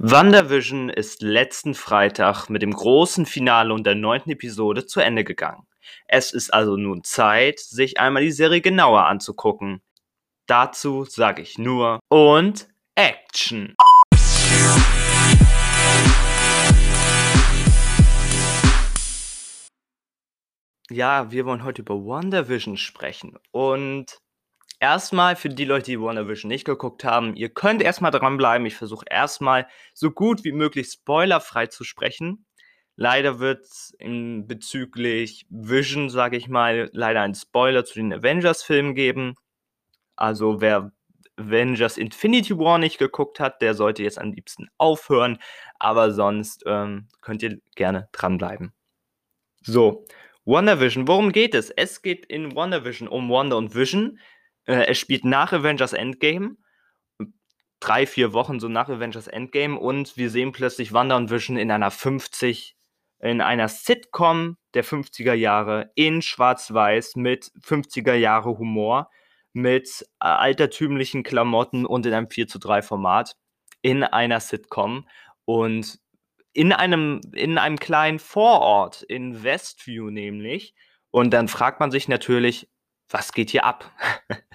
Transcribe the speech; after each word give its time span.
WandaVision 0.00 0.90
ist 0.90 1.22
letzten 1.22 1.74
Freitag 1.74 2.48
mit 2.48 2.62
dem 2.62 2.70
großen 2.70 3.26
Finale 3.26 3.74
und 3.74 3.84
der 3.84 3.96
neunten 3.96 4.30
Episode 4.30 4.86
zu 4.86 5.00
Ende 5.00 5.24
gegangen. 5.24 5.66
Es 6.06 6.32
ist 6.32 6.54
also 6.54 6.76
nun 6.76 7.02
Zeit, 7.02 7.58
sich 7.58 7.98
einmal 7.98 8.22
die 8.22 8.30
Serie 8.30 8.60
genauer 8.60 9.06
anzugucken. 9.06 9.82
Dazu 10.46 11.04
sage 11.04 11.42
ich 11.42 11.58
nur 11.58 11.98
und 12.08 12.68
Action! 12.94 13.74
Ja, 20.92 21.32
wir 21.32 21.44
wollen 21.44 21.64
heute 21.64 21.82
über 21.82 21.96
WandaVision 21.96 22.76
sprechen 22.76 23.36
und 23.50 24.20
Erstmal 24.80 25.34
für 25.34 25.48
die 25.48 25.64
Leute, 25.64 25.86
die 25.86 26.00
WandaVision 26.00 26.48
nicht 26.48 26.64
geguckt 26.64 27.02
haben, 27.02 27.34
ihr 27.34 27.48
könnt 27.48 27.82
erstmal 27.82 28.12
dranbleiben. 28.12 28.66
Ich 28.66 28.76
versuche 28.76 29.04
erstmal 29.10 29.66
so 29.92 30.12
gut 30.12 30.44
wie 30.44 30.52
möglich 30.52 30.88
spoilerfrei 30.92 31.66
zu 31.66 31.82
sprechen. 31.82 32.46
Leider 32.94 33.38
wird 33.40 33.64
es 33.64 33.96
bezüglich 33.98 35.46
Vision, 35.50 36.10
sage 36.10 36.36
ich 36.36 36.48
mal, 36.48 36.90
leider 36.92 37.22
einen 37.22 37.34
Spoiler 37.34 37.84
zu 37.84 37.94
den 37.94 38.12
Avengers-Filmen 38.12 38.94
geben. 38.94 39.34
Also 40.16 40.60
wer 40.60 40.92
Avengers 41.36 41.96
Infinity 41.96 42.58
War 42.58 42.78
nicht 42.78 42.98
geguckt 42.98 43.40
hat, 43.40 43.62
der 43.62 43.74
sollte 43.74 44.02
jetzt 44.02 44.18
am 44.18 44.32
liebsten 44.32 44.68
aufhören. 44.78 45.38
Aber 45.78 46.12
sonst 46.12 46.64
ähm, 46.66 47.08
könnt 47.20 47.42
ihr 47.42 47.60
gerne 47.74 48.08
dranbleiben. 48.12 48.72
So, 49.62 50.04
WandaVision, 50.44 51.06
worum 51.06 51.32
geht 51.32 51.54
es? 51.54 51.70
Es 51.70 52.02
geht 52.02 52.26
in 52.26 52.54
WandaVision 52.54 53.08
um 53.08 53.30
Wanda 53.30 53.56
und 53.56 53.74
Vision, 53.74 54.18
äh, 54.68 54.86
es 54.86 54.98
spielt 54.98 55.24
nach 55.24 55.52
Avengers 55.52 55.94
Endgame. 55.94 56.56
Drei, 57.80 58.06
vier 58.06 58.32
Wochen 58.32 58.60
so 58.60 58.68
nach 58.68 58.88
Avengers 58.88 59.28
Endgame 59.28 59.78
und 59.78 60.16
wir 60.16 60.30
sehen 60.30 60.52
plötzlich 60.52 60.92
Wanda 60.92 61.16
und 61.16 61.30
Vision 61.30 61.56
in 61.56 61.70
einer 61.70 61.90
50, 61.90 62.76
in 63.20 63.40
einer 63.40 63.68
Sitcom 63.68 64.56
der 64.74 64.84
50er 64.84 65.32
Jahre 65.32 65.90
in 65.94 66.20
Schwarz-Weiß 66.20 67.16
mit 67.16 67.52
50er 67.62 68.14
Jahre 68.14 68.58
Humor, 68.58 69.10
mit 69.52 70.04
äh, 70.20 70.26
altertümlichen 70.26 71.22
Klamotten 71.22 71.86
und 71.86 72.04
in 72.04 72.14
einem 72.14 72.30
4 72.30 72.48
zu 72.48 72.58
3 72.58 72.82
Format 72.82 73.36
in 73.80 74.02
einer 74.02 74.40
Sitcom 74.40 75.08
und 75.44 75.98
in 76.52 76.72
einem, 76.72 77.20
in 77.32 77.58
einem 77.58 77.78
kleinen 77.78 78.18
Vorort 78.18 79.02
in 79.02 79.44
Westview 79.44 80.10
nämlich. 80.10 80.74
Und 81.10 81.30
dann 81.30 81.46
fragt 81.46 81.78
man 81.78 81.92
sich 81.92 82.08
natürlich, 82.08 82.68
was 83.08 83.32
geht 83.32 83.50
hier 83.50 83.64
ab? 83.64 83.90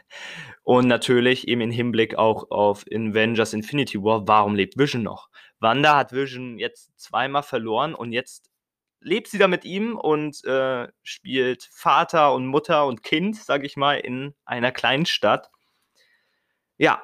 Und 0.63 0.87
natürlich 0.87 1.47
eben 1.47 1.61
im 1.61 1.71
Hinblick 1.71 2.15
auch 2.15 2.49
auf 2.49 2.85
Avengers 2.87 3.53
Infinity 3.53 4.01
War, 4.01 4.27
warum 4.27 4.55
lebt 4.55 4.77
Vision 4.77 5.03
noch? 5.03 5.29
Wanda 5.59 5.97
hat 5.97 6.13
Vision 6.13 6.57
jetzt 6.57 6.97
zweimal 6.99 7.43
verloren 7.43 7.93
und 7.95 8.13
jetzt 8.13 8.49
lebt 9.01 9.27
sie 9.27 9.37
da 9.37 9.47
mit 9.47 9.65
ihm 9.65 9.97
und 9.97 10.43
äh, 10.45 10.87
spielt 11.03 11.69
Vater 11.71 12.33
und 12.33 12.47
Mutter 12.47 12.85
und 12.85 13.03
Kind, 13.03 13.35
sag 13.35 13.63
ich 13.63 13.75
mal, 13.75 13.95
in 13.95 14.33
einer 14.45 14.71
kleinen 14.71 15.05
Stadt. 15.05 15.51
Ja, 16.77 17.03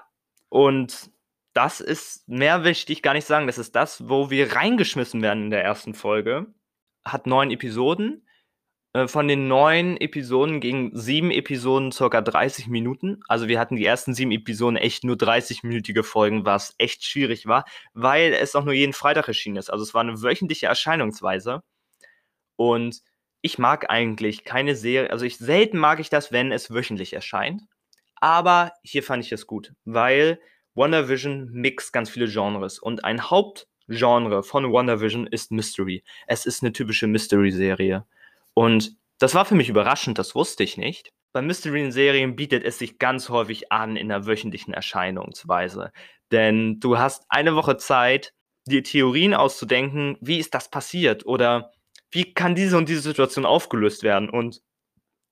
und 0.49 1.11
das 1.53 1.81
ist 1.81 2.27
mehr 2.27 2.63
wichtig 2.63 3.01
gar 3.01 3.13
nicht 3.13 3.27
sagen. 3.27 3.47
Das 3.47 3.57
ist 3.57 3.75
das, 3.75 4.07
wo 4.07 4.29
wir 4.29 4.55
reingeschmissen 4.55 5.21
werden 5.21 5.45
in 5.45 5.49
der 5.49 5.63
ersten 5.63 5.93
Folge. 5.93 6.47
Hat 7.03 7.27
neun 7.27 7.51
Episoden 7.51 8.25
von 9.05 9.27
den 9.27 9.47
neun 9.47 9.97
Episoden 9.97 10.59
gingen 10.59 10.89
sieben 10.95 11.29
Episoden 11.29 11.91
circa 11.91 12.21
30 12.21 12.67
Minuten. 12.67 13.21
Also 13.27 13.47
wir 13.47 13.59
hatten 13.59 13.75
die 13.75 13.85
ersten 13.85 14.15
sieben 14.15 14.31
Episoden 14.31 14.77
echt 14.77 15.03
nur 15.03 15.15
30-minütige 15.15 16.01
Folgen, 16.03 16.43
was 16.43 16.73
echt 16.79 17.03
schwierig 17.03 17.45
war, 17.45 17.65
weil 17.93 18.33
es 18.33 18.55
auch 18.55 18.65
nur 18.65 18.73
jeden 18.73 18.93
Freitag 18.93 19.27
erschienen 19.27 19.57
ist. 19.57 19.69
Also 19.71 19.83
es 19.83 19.93
war 19.93 20.01
eine 20.01 20.21
wöchentliche 20.23 20.65
Erscheinungsweise. 20.65 21.61
Und 22.55 23.01
ich 23.41 23.59
mag 23.59 23.89
eigentlich 23.89 24.43
keine 24.43 24.75
Serie, 24.75 25.11
also 25.11 25.23
ich 25.23 25.37
selten 25.37 25.77
mag 25.77 25.99
ich 25.99 26.09
das, 26.09 26.31
wenn 26.31 26.51
es 26.51 26.73
wöchentlich 26.73 27.13
erscheint. 27.13 27.61
Aber 28.15 28.73
hier 28.83 29.03
fand 29.03 29.23
ich 29.23 29.31
es 29.31 29.47
gut, 29.47 29.73
weil 29.85 30.39
WandaVision 30.75 31.49
mixt 31.51 31.93
ganz 31.93 32.09
viele 32.09 32.27
Genres 32.27 32.79
und 32.79 33.05
ein 33.05 33.29
Hauptgenre 33.29 34.43
von 34.43 34.73
WandaVision 34.73 35.27
ist 35.27 35.51
Mystery. 35.51 36.03
Es 36.27 36.45
ist 36.45 36.63
eine 36.63 36.73
typische 36.73 37.07
Mystery-Serie. 37.07 38.05
Und 38.59 38.97
das 39.19 39.35
war 39.35 39.45
für 39.45 39.55
mich 39.55 39.69
überraschend, 39.69 40.19
das 40.19 40.35
wusste 40.35 40.65
ich 40.65 40.75
nicht. 40.75 41.13
Bei 41.31 41.41
Mystery-Serien 41.41 42.35
bietet 42.35 42.65
es 42.65 42.77
sich 42.77 42.99
ganz 42.99 43.29
häufig 43.29 43.71
an 43.71 43.95
in 43.95 44.09
der 44.09 44.25
wöchentlichen 44.25 44.73
Erscheinungsweise. 44.73 45.93
Denn 46.33 46.77
du 46.81 46.97
hast 46.97 47.23
eine 47.29 47.55
Woche 47.55 47.77
Zeit, 47.77 48.33
dir 48.65 48.83
Theorien 48.83 49.33
auszudenken, 49.33 50.17
wie 50.19 50.39
ist 50.39 50.53
das 50.53 50.69
passiert 50.69 51.25
oder 51.25 51.71
wie 52.11 52.33
kann 52.33 52.53
diese 52.53 52.75
und 52.77 52.89
diese 52.89 52.99
Situation 52.99 53.45
aufgelöst 53.45 54.03
werden. 54.03 54.29
Und 54.29 54.61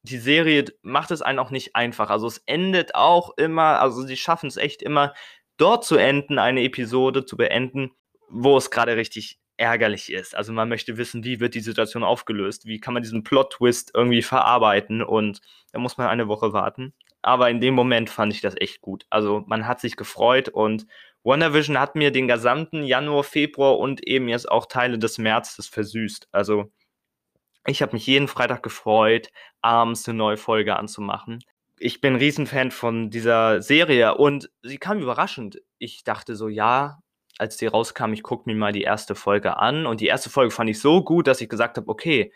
die 0.04 0.20
Serie 0.20 0.64
macht 0.82 1.12
es 1.12 1.22
einen 1.22 1.40
auch 1.40 1.52
nicht 1.52 1.76
einfach. 1.76 2.10
Also 2.10 2.28
es 2.28 2.38
endet 2.46 2.96
auch 2.96 3.36
immer, 3.36 3.82
also 3.82 4.04
sie 4.04 4.16
schaffen 4.16 4.48
es 4.48 4.56
echt 4.56 4.82
immer, 4.82 5.14
dort 5.58 5.84
zu 5.84 5.98
enden, 5.98 6.40
eine 6.40 6.64
Episode 6.64 7.26
zu 7.26 7.36
beenden, 7.36 7.92
wo 8.30 8.56
es 8.56 8.72
gerade 8.72 8.96
richtig 8.96 9.38
ärgerlich 9.58 10.12
ist. 10.12 10.36
Also 10.36 10.54
man 10.54 10.70
möchte 10.70 10.98
wissen, 10.98 11.24
wie 11.24 11.40
wird 11.40 11.56
die 11.56 11.60
Situation 11.60 12.04
aufgelöst, 12.04 12.66
wie 12.66 12.80
kann 12.80 12.94
man 12.94 13.04
diesen 13.04 13.24
Plot-Twist 13.24 13.92
irgendwie 13.94 14.22
verarbeiten 14.22 15.02
und 15.02 15.42
da 15.72 15.80
muss 15.80 15.98
man 15.98 16.08
eine 16.08 16.28
Woche 16.28 16.54
warten. 16.54 16.94
Aber 17.22 17.50
in 17.50 17.60
dem 17.60 17.74
Moment 17.74 18.10
fand 18.10 18.32
ich 18.34 18.42
das 18.42 18.56
echt 18.58 18.82
gut. 18.82 19.06
Also 19.10 19.44
man 19.48 19.68
hat 19.68 19.82
sich 19.82 19.98
gefreut 19.98 20.50
und 20.50 20.86
WandaVision 21.24 21.80
hat 21.80 21.96
mir 21.96 22.12
den 22.12 22.28
gesamten 22.28 22.84
Januar, 22.84 23.24
Februar 23.24 23.78
und 23.80 24.08
eben 24.08 24.30
jetzt 24.30 24.50
auch 24.50 24.66
Teile 24.66 24.98
des 24.98 25.18
Märzes 25.18 25.68
versüßt. 25.68 26.30
Also 26.32 26.72
ich 27.66 27.82
habe 27.82 27.94
mich 27.94 28.08
jeden 28.08 28.30
Freitag 28.30 28.64
gefreut, 28.64 29.30
abends 29.62 30.08
eine 30.08 30.18
neue 30.18 30.38
Folge 30.38 30.78
anzumachen. 30.78 31.44
Ich 31.80 32.00
bin 32.00 32.14
ein 32.14 32.20
Riesenfan 32.20 32.72
von 32.72 33.10
dieser 33.10 33.62
Serie 33.62 34.16
und 34.16 34.50
sie 34.62 34.78
kam 34.78 35.00
überraschend. 35.00 35.62
Ich 35.78 36.04
dachte 36.04 36.36
so, 36.36 36.48
ja, 36.48 37.00
als 37.38 37.58
die 37.58 37.68
rauskam, 37.68 38.14
ich 38.14 38.24
gucke 38.24 38.50
mir 38.50 38.56
mal 38.56 38.72
die 38.72 38.82
erste 38.82 39.16
Folge 39.16 39.58
an. 39.58 39.86
Und 39.86 40.02
die 40.02 40.08
erste 40.08 40.30
Folge 40.30 40.52
fand 40.52 40.70
ich 40.70 40.80
so 40.80 41.04
gut, 41.04 41.28
dass 41.28 41.42
ich 41.42 41.50
gesagt 41.50 41.78
habe, 41.78 41.88
okay, 41.90 42.32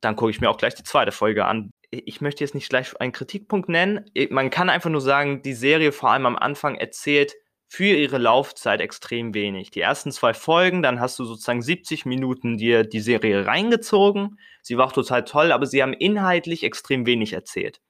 dann 0.00 0.16
gucke 0.16 0.30
ich 0.30 0.40
mir 0.40 0.50
auch 0.50 0.58
gleich 0.58 0.74
die 0.74 0.84
zweite 0.84 1.12
Folge 1.12 1.46
an. 1.46 1.70
Ich 1.90 2.20
möchte 2.20 2.44
jetzt 2.44 2.54
nicht 2.54 2.68
gleich 2.68 2.98
einen 3.00 3.12
Kritikpunkt 3.12 3.68
nennen. 3.68 4.04
Man 4.30 4.50
kann 4.50 4.68
einfach 4.68 4.90
nur 4.90 5.00
sagen, 5.00 5.42
die 5.42 5.54
Serie 5.54 5.92
vor 5.92 6.10
allem 6.10 6.26
am 6.26 6.36
Anfang 6.36 6.74
erzählt 6.76 7.34
für 7.68 7.84
ihre 7.84 8.18
Laufzeit 8.18 8.80
extrem 8.80 9.34
wenig. 9.34 9.70
Die 9.70 9.80
ersten 9.80 10.12
zwei 10.12 10.34
Folgen, 10.34 10.82
dann 10.82 11.00
hast 11.00 11.18
du 11.18 11.24
sozusagen 11.24 11.62
70 11.62 12.06
Minuten 12.06 12.58
dir 12.58 12.84
die 12.84 13.00
Serie 13.00 13.46
reingezogen. 13.46 14.38
Sie 14.62 14.78
war 14.78 14.92
total 14.92 15.24
toll, 15.24 15.50
aber 15.50 15.66
sie 15.66 15.82
haben 15.82 15.92
inhaltlich 15.92 16.62
extrem 16.62 17.06
wenig 17.06 17.32
erzählt. 17.32 17.80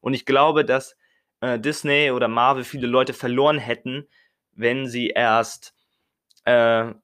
Und 0.00 0.14
ich 0.14 0.24
glaube, 0.24 0.64
dass 0.64 0.96
äh, 1.40 1.58
Disney 1.58 2.10
oder 2.12 2.28
Marvel 2.28 2.64
viele 2.64 2.86
Leute 2.86 3.12
verloren 3.12 3.58
hätten, 3.58 4.08
wenn 4.52 4.86
sie 4.86 5.08
erst 5.08 5.74
äh, 6.46 6.94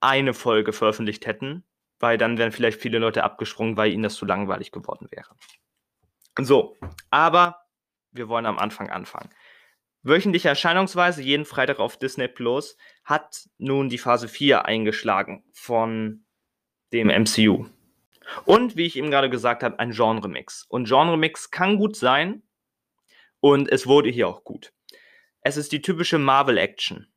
eine 0.00 0.34
Folge 0.34 0.72
veröffentlicht 0.72 1.26
hätten, 1.26 1.64
weil 1.98 2.18
dann 2.18 2.38
wären 2.38 2.52
vielleicht 2.52 2.80
viele 2.80 2.98
Leute 2.98 3.24
abgesprungen, 3.24 3.76
weil 3.76 3.92
ihnen 3.92 4.02
das 4.02 4.14
zu 4.14 4.26
langweilig 4.26 4.70
geworden 4.70 5.08
wäre. 5.10 5.34
So, 6.38 6.76
aber 7.10 7.66
wir 8.10 8.28
wollen 8.28 8.46
am 8.46 8.58
Anfang 8.58 8.90
anfangen. 8.90 9.30
Wöchentliche 10.02 10.48
Erscheinungsweise, 10.48 11.22
jeden 11.22 11.44
Freitag 11.44 11.78
auf 11.78 11.96
Disney 11.96 12.28
Plus, 12.28 12.76
hat 13.04 13.48
nun 13.58 13.88
die 13.88 13.98
Phase 13.98 14.28
4 14.28 14.64
eingeschlagen 14.64 15.44
von 15.52 16.24
dem 16.92 17.08
MCU. 17.08 17.66
Und 18.44 18.76
wie 18.76 18.86
ich 18.86 18.96
eben 18.96 19.10
gerade 19.10 19.30
gesagt 19.30 19.62
habe, 19.62 19.78
ein 19.78 19.92
Genre-Mix. 19.92 20.64
Und 20.68 20.88
Genre-Mix 20.88 21.50
kann 21.50 21.76
gut 21.76 21.96
sein 21.96 22.42
und 23.40 23.70
es 23.70 23.86
wurde 23.86 24.10
hier 24.10 24.28
auch 24.28 24.42
gut. 24.42 24.72
Es 25.40 25.56
ist 25.56 25.72
die 25.72 25.82
typische 25.82 26.18
Marvel-Action 26.18 27.11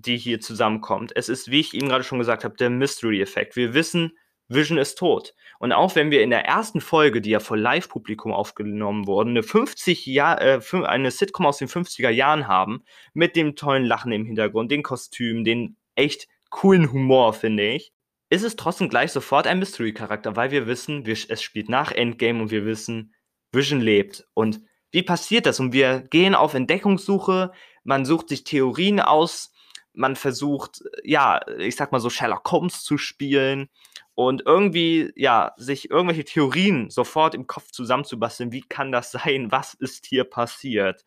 die 0.00 0.16
hier 0.16 0.40
zusammenkommt. 0.40 1.12
Es 1.14 1.28
ist, 1.28 1.50
wie 1.50 1.60
ich 1.60 1.74
eben 1.74 1.88
gerade 1.88 2.04
schon 2.04 2.18
gesagt 2.18 2.44
habe, 2.44 2.56
der 2.56 2.70
Mystery-Effekt. 2.70 3.56
Wir 3.56 3.74
wissen, 3.74 4.12
Vision 4.48 4.78
ist 4.78 4.96
tot. 4.96 5.34
Und 5.58 5.72
auch 5.72 5.94
wenn 5.94 6.10
wir 6.10 6.22
in 6.22 6.30
der 6.30 6.44
ersten 6.44 6.80
Folge, 6.80 7.20
die 7.20 7.30
ja 7.30 7.40
vor 7.40 7.56
Live-Publikum 7.56 8.32
aufgenommen 8.32 9.06
wurde, 9.06 9.30
eine 9.30 9.42
50 9.42 10.06
Jahr, 10.06 10.40
äh, 10.40 10.60
eine 10.84 11.10
Sitcom 11.10 11.46
aus 11.46 11.58
den 11.58 11.68
50er 11.68 12.10
Jahren 12.10 12.48
haben, 12.48 12.84
mit 13.12 13.36
dem 13.36 13.56
tollen 13.56 13.84
Lachen 13.84 14.12
im 14.12 14.24
Hintergrund, 14.24 14.70
den 14.70 14.82
Kostümen, 14.82 15.44
den 15.44 15.76
echt 15.96 16.28
coolen 16.50 16.92
Humor, 16.92 17.34
finde 17.34 17.68
ich, 17.68 17.92
ist 18.30 18.44
es 18.44 18.56
trotzdem 18.56 18.88
gleich 18.88 19.12
sofort 19.12 19.46
ein 19.46 19.58
Mystery-Charakter, 19.58 20.36
weil 20.36 20.50
wir 20.50 20.66
wissen, 20.66 21.04
wir, 21.04 21.16
es 21.28 21.42
spielt 21.42 21.68
nach 21.68 21.92
Endgame 21.92 22.40
und 22.40 22.50
wir 22.50 22.64
wissen, 22.64 23.14
Vision 23.52 23.80
lebt. 23.80 24.26
Und 24.34 24.60
wie 24.90 25.02
passiert 25.02 25.46
das? 25.46 25.60
Und 25.60 25.72
wir 25.72 26.00
gehen 26.00 26.34
auf 26.34 26.54
Entdeckungssuche, 26.54 27.52
man 27.84 28.04
sucht 28.04 28.28
sich 28.28 28.44
Theorien 28.44 29.00
aus, 29.00 29.52
man 29.98 30.14
versucht, 30.16 30.82
ja, 31.02 31.40
ich 31.58 31.76
sag 31.76 31.90
mal 31.90 31.98
so 31.98 32.08
Sherlock 32.08 32.50
Holmes 32.50 32.84
zu 32.84 32.98
spielen 32.98 33.68
und 34.14 34.42
irgendwie, 34.46 35.12
ja, 35.16 35.52
sich 35.56 35.90
irgendwelche 35.90 36.24
Theorien 36.24 36.88
sofort 36.88 37.34
im 37.34 37.46
Kopf 37.46 37.72
zusammenzubasteln. 37.72 38.52
Wie 38.52 38.62
kann 38.62 38.92
das 38.92 39.10
sein? 39.10 39.50
Was 39.50 39.74
ist 39.74 40.06
hier 40.06 40.24
passiert? 40.24 41.04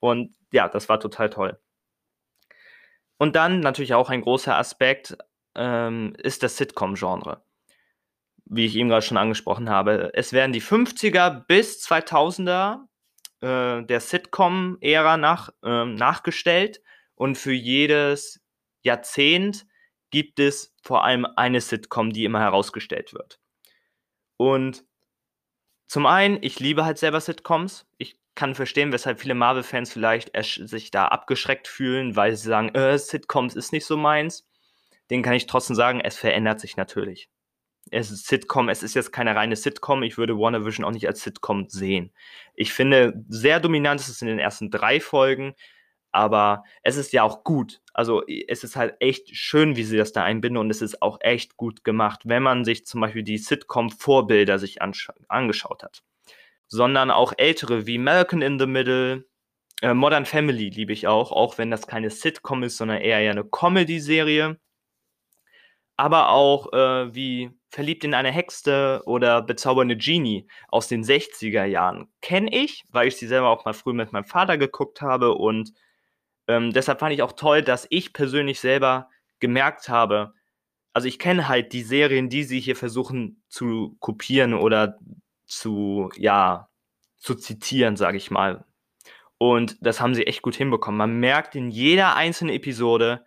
Und 0.00 0.34
ja, 0.52 0.68
das 0.68 0.88
war 0.88 0.98
total 0.98 1.30
toll. 1.30 1.58
Und 3.16 3.36
dann 3.36 3.60
natürlich 3.60 3.94
auch 3.94 4.10
ein 4.10 4.22
großer 4.22 4.56
Aspekt 4.56 5.16
ähm, 5.54 6.14
ist 6.18 6.42
das 6.42 6.56
Sitcom-Genre. 6.56 7.44
Wie 8.46 8.66
ich 8.66 8.74
eben 8.74 8.88
gerade 8.88 9.06
schon 9.06 9.16
angesprochen 9.16 9.70
habe. 9.70 10.10
Es 10.14 10.32
werden 10.32 10.52
die 10.52 10.62
50er 10.62 11.44
bis 11.46 11.86
2000er 11.86 12.80
äh, 13.40 13.84
der 13.84 14.00
Sitcom-Ära 14.00 15.16
nach, 15.16 15.50
äh, 15.62 15.84
nachgestellt. 15.84 16.80
Und 17.14 17.36
für 17.36 17.52
jedes 17.52 18.40
Jahrzehnt 18.82 19.66
gibt 20.10 20.38
es 20.38 20.74
vor 20.82 21.04
allem 21.04 21.26
eine 21.36 21.60
Sitcom, 21.60 22.12
die 22.12 22.24
immer 22.24 22.40
herausgestellt 22.40 23.14
wird. 23.14 23.40
Und 24.36 24.84
zum 25.88 26.06
einen, 26.06 26.38
ich 26.42 26.58
liebe 26.58 26.84
halt 26.84 26.98
selber 26.98 27.20
Sitcoms. 27.20 27.86
Ich 27.98 28.18
kann 28.34 28.54
verstehen, 28.54 28.92
weshalb 28.92 29.20
viele 29.20 29.34
Marvel-Fans 29.34 29.92
vielleicht 29.92 30.30
sich 30.42 30.90
da 30.90 31.06
abgeschreckt 31.08 31.68
fühlen, 31.68 32.16
weil 32.16 32.34
sie 32.34 32.48
sagen, 32.48 32.70
äh, 32.74 32.98
Sitcoms 32.98 33.54
ist 33.54 33.72
nicht 33.72 33.84
so 33.84 33.96
meins. 33.96 34.46
Den 35.10 35.22
kann 35.22 35.34
ich 35.34 35.46
trotzdem 35.46 35.76
sagen, 35.76 36.00
es 36.00 36.16
verändert 36.16 36.60
sich 36.60 36.76
natürlich. 36.76 37.28
Es 37.90 38.10
ist 38.10 38.26
Sitcom, 38.26 38.68
es 38.68 38.82
ist 38.82 38.94
jetzt 38.94 39.12
keine 39.12 39.36
reine 39.36 39.56
Sitcom. 39.56 40.02
Ich 40.02 40.16
würde 40.16 40.38
WandaVision 40.38 40.86
auch 40.86 40.92
nicht 40.92 41.06
als 41.06 41.22
Sitcom 41.22 41.68
sehen. 41.68 42.12
Ich 42.54 42.72
finde, 42.72 43.12
sehr 43.28 43.60
dominant 43.60 44.00
ist 44.00 44.08
es 44.08 44.22
in 44.22 44.28
den 44.28 44.38
ersten 44.38 44.70
drei 44.70 45.00
Folgen, 45.00 45.54
aber 46.12 46.64
es 46.82 46.96
ist 46.96 47.12
ja 47.12 47.22
auch 47.22 47.44
gut. 47.44 47.80
Also 47.92 48.22
es 48.26 48.64
ist 48.64 48.76
halt 48.76 48.94
echt 49.00 49.34
schön, 49.36 49.76
wie 49.76 49.84
sie 49.84 49.96
das 49.96 50.12
da 50.12 50.22
einbinden 50.22 50.58
und 50.58 50.70
es 50.70 50.82
ist 50.82 51.02
auch 51.02 51.18
echt 51.20 51.56
gut 51.56 51.84
gemacht, 51.84 52.20
wenn 52.24 52.42
man 52.42 52.64
sich 52.64 52.86
zum 52.86 53.00
Beispiel 53.00 53.22
die 53.22 53.38
Sitcom-Vorbilder 53.38 54.58
sich 54.58 54.80
angeschaut 54.80 55.82
hat 55.82 56.02
sondern 56.72 57.10
auch 57.10 57.34
ältere 57.36 57.86
wie 57.86 57.98
Malcolm 57.98 58.40
in 58.40 58.58
the 58.58 58.66
Middle, 58.66 59.26
äh, 59.82 59.92
Modern 59.92 60.24
Family 60.24 60.70
liebe 60.70 60.94
ich 60.94 61.06
auch, 61.06 61.30
auch 61.30 61.58
wenn 61.58 61.70
das 61.70 61.86
keine 61.86 62.08
Sitcom 62.08 62.62
ist, 62.62 62.78
sondern 62.78 63.02
eher 63.02 63.18
eine 63.18 63.44
Comedy-Serie. 63.44 64.58
Aber 65.98 66.30
auch 66.30 66.72
äh, 66.72 67.14
wie 67.14 67.50
Verliebt 67.68 68.04
in 68.04 68.14
eine 68.14 68.30
Hexe 68.30 69.02
oder 69.04 69.42
Bezaubernde 69.42 69.96
Genie 69.98 70.46
aus 70.68 70.88
den 70.88 71.04
60er 71.04 71.64
Jahren 71.64 72.08
kenne 72.22 72.50
ich, 72.50 72.84
weil 72.90 73.08
ich 73.08 73.16
sie 73.16 73.26
selber 73.26 73.50
auch 73.50 73.66
mal 73.66 73.74
früh 73.74 73.92
mit 73.92 74.12
meinem 74.12 74.24
Vater 74.24 74.56
geguckt 74.56 75.02
habe 75.02 75.34
und 75.34 75.72
ähm, 76.48 76.72
deshalb 76.72 77.00
fand 77.00 77.14
ich 77.14 77.22
auch 77.22 77.32
toll, 77.32 77.62
dass 77.62 77.86
ich 77.90 78.12
persönlich 78.12 78.60
selber 78.60 79.08
gemerkt 79.40 79.88
habe, 79.88 80.34
also 80.92 81.08
ich 81.08 81.18
kenne 81.18 81.48
halt 81.48 81.72
die 81.72 81.82
Serien, 81.82 82.28
die 82.28 82.44
sie 82.44 82.60
hier 82.60 82.76
versuchen 82.76 83.42
zu 83.48 83.96
kopieren 84.00 84.54
oder 84.54 84.98
zu, 85.46 86.10
ja, 86.16 86.68
zu 87.18 87.34
zitieren, 87.34 87.96
sage 87.96 88.18
ich 88.18 88.30
mal. 88.30 88.64
Und 89.38 89.76
das 89.80 90.00
haben 90.00 90.14
sie 90.14 90.26
echt 90.26 90.42
gut 90.42 90.54
hinbekommen. 90.54 90.98
Man 90.98 91.18
merkt 91.18 91.56
in 91.56 91.70
jeder 91.70 92.14
einzelnen 92.14 92.54
Episode, 92.54 93.24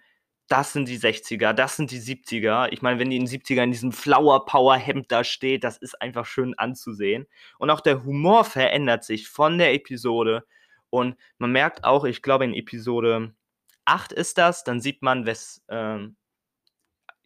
das 0.47 0.73
sind 0.73 0.87
die 0.87 0.99
60er, 0.99 1.53
das 1.53 1.75
sind 1.75 1.91
die 1.91 1.99
70er. 1.99 2.69
Ich 2.71 2.81
meine, 2.81 2.99
wenn 2.99 3.09
die 3.09 3.17
in 3.17 3.25
den 3.25 3.41
70er 3.41 3.63
in 3.63 3.71
diesem 3.71 3.91
Flower 3.91 4.45
Power 4.45 4.75
Hemd 4.77 5.11
da 5.11 5.23
steht, 5.23 5.63
das 5.63 5.77
ist 5.77 5.99
einfach 6.01 6.25
schön 6.25 6.53
anzusehen. 6.57 7.25
Und 7.57 7.71
auch 7.71 7.81
der 7.81 8.03
Humor 8.03 8.45
verändert 8.45 9.03
sich 9.03 9.27
von 9.27 9.57
der 9.57 9.73
Episode. 9.73 10.45
Und 10.89 11.15
man 11.37 11.51
merkt 11.51 11.83
auch, 11.83 12.05
ich 12.05 12.21
glaube, 12.21 12.45
in 12.45 12.53
Episode 12.53 13.33
8 13.85 14.11
ist 14.11 14.37
das, 14.37 14.63
dann 14.63 14.79
sieht 14.79 15.01
man, 15.01 15.25
wes, 15.25 15.63
ähm, 15.69 16.15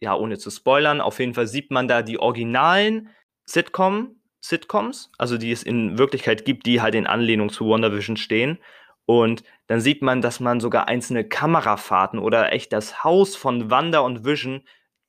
ja, 0.00 0.14
ohne 0.14 0.38
zu 0.38 0.50
spoilern, 0.50 1.00
auf 1.00 1.18
jeden 1.18 1.34
Fall 1.34 1.46
sieht 1.46 1.70
man 1.70 1.88
da 1.88 2.02
die 2.02 2.18
originalen 2.18 3.10
Sitcom 3.44 4.20
Sitcoms, 4.40 5.10
also 5.18 5.36
die 5.36 5.52
es 5.52 5.62
in 5.62 5.98
Wirklichkeit 5.98 6.44
gibt, 6.44 6.66
die 6.66 6.80
halt 6.80 6.94
in 6.94 7.06
Anlehnung 7.06 7.50
zu 7.50 7.66
WandaVision 7.66 8.16
stehen. 8.16 8.58
Und 9.06 9.42
dann 9.66 9.80
sieht 9.80 10.02
man, 10.02 10.22
dass 10.22 10.40
man 10.40 10.60
sogar 10.60 10.88
einzelne 10.88 11.28
Kamerafahrten 11.28 12.18
oder 12.18 12.52
echt 12.52 12.72
das 12.72 13.04
Haus 13.04 13.36
von 13.36 13.70
Wanda 13.70 14.00
und 14.00 14.24
Vision 14.24 14.62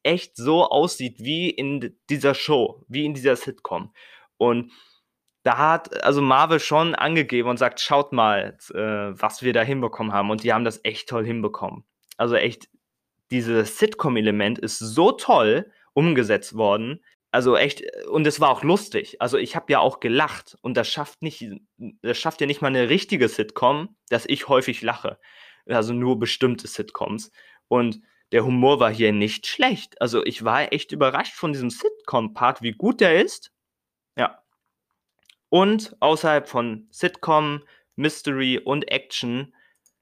echt 0.03 0.35
so 0.35 0.65
aussieht 0.65 1.19
wie 1.19 1.49
in 1.49 1.97
dieser 2.09 2.33
Show, 2.33 2.83
wie 2.87 3.05
in 3.05 3.13
dieser 3.13 3.35
Sitcom. 3.35 3.93
Und 4.37 4.71
da 5.43 5.57
hat 5.57 6.03
also 6.03 6.21
Marvel 6.21 6.59
schon 6.59 6.95
angegeben 6.95 7.49
und 7.49 7.57
sagt, 7.57 7.79
schaut 7.79 8.13
mal, 8.13 8.57
äh, 8.73 8.77
was 8.77 9.41
wir 9.41 9.53
da 9.53 9.61
hinbekommen 9.63 10.13
haben. 10.13 10.29
Und 10.29 10.43
die 10.43 10.53
haben 10.53 10.65
das 10.65 10.81
echt 10.83 11.09
toll 11.09 11.25
hinbekommen. 11.25 11.83
Also 12.17 12.35
echt, 12.35 12.69
dieses 13.31 13.77
Sitcom-Element 13.77 14.59
ist 14.59 14.79
so 14.79 15.11
toll 15.11 15.71
umgesetzt 15.93 16.55
worden, 16.55 17.01
also 17.31 17.55
echt, 17.55 17.83
und 18.07 18.27
es 18.27 18.41
war 18.41 18.49
auch 18.49 18.61
lustig. 18.61 19.21
Also 19.21 19.37
ich 19.37 19.55
habe 19.55 19.71
ja 19.71 19.79
auch 19.79 20.01
gelacht 20.01 20.57
und 20.61 20.75
das 20.75 20.89
schafft 20.89 21.21
nicht, 21.21 21.49
das 22.01 22.17
schafft 22.17 22.41
ja 22.41 22.47
nicht 22.47 22.61
mal 22.61 22.67
eine 22.67 22.89
richtige 22.89 23.29
Sitcom, 23.29 23.95
dass 24.09 24.25
ich 24.25 24.49
häufig 24.49 24.81
lache. 24.81 25.17
Also 25.65 25.93
nur 25.93 26.19
bestimmte 26.19 26.67
Sitcoms. 26.67 27.31
Und 27.69 28.01
der 28.33 28.43
Humor 28.45 28.81
war 28.81 28.91
hier 28.91 29.13
nicht 29.13 29.47
schlecht. 29.47 30.01
Also 30.01 30.25
ich 30.25 30.43
war 30.43 30.73
echt 30.73 30.91
überrascht 30.91 31.33
von 31.33 31.53
diesem 31.53 31.69
Sitcom-Part, 31.69 32.61
wie 32.61 32.73
gut 32.73 32.99
der 32.99 33.21
ist. 33.23 33.53
Ja. 34.17 34.43
Und 35.51 35.97
außerhalb 35.99 36.47
von 36.47 36.87
Sitcom, 36.91 37.63
Mystery 37.97 38.57
und 38.57 38.89
Action 38.89 39.53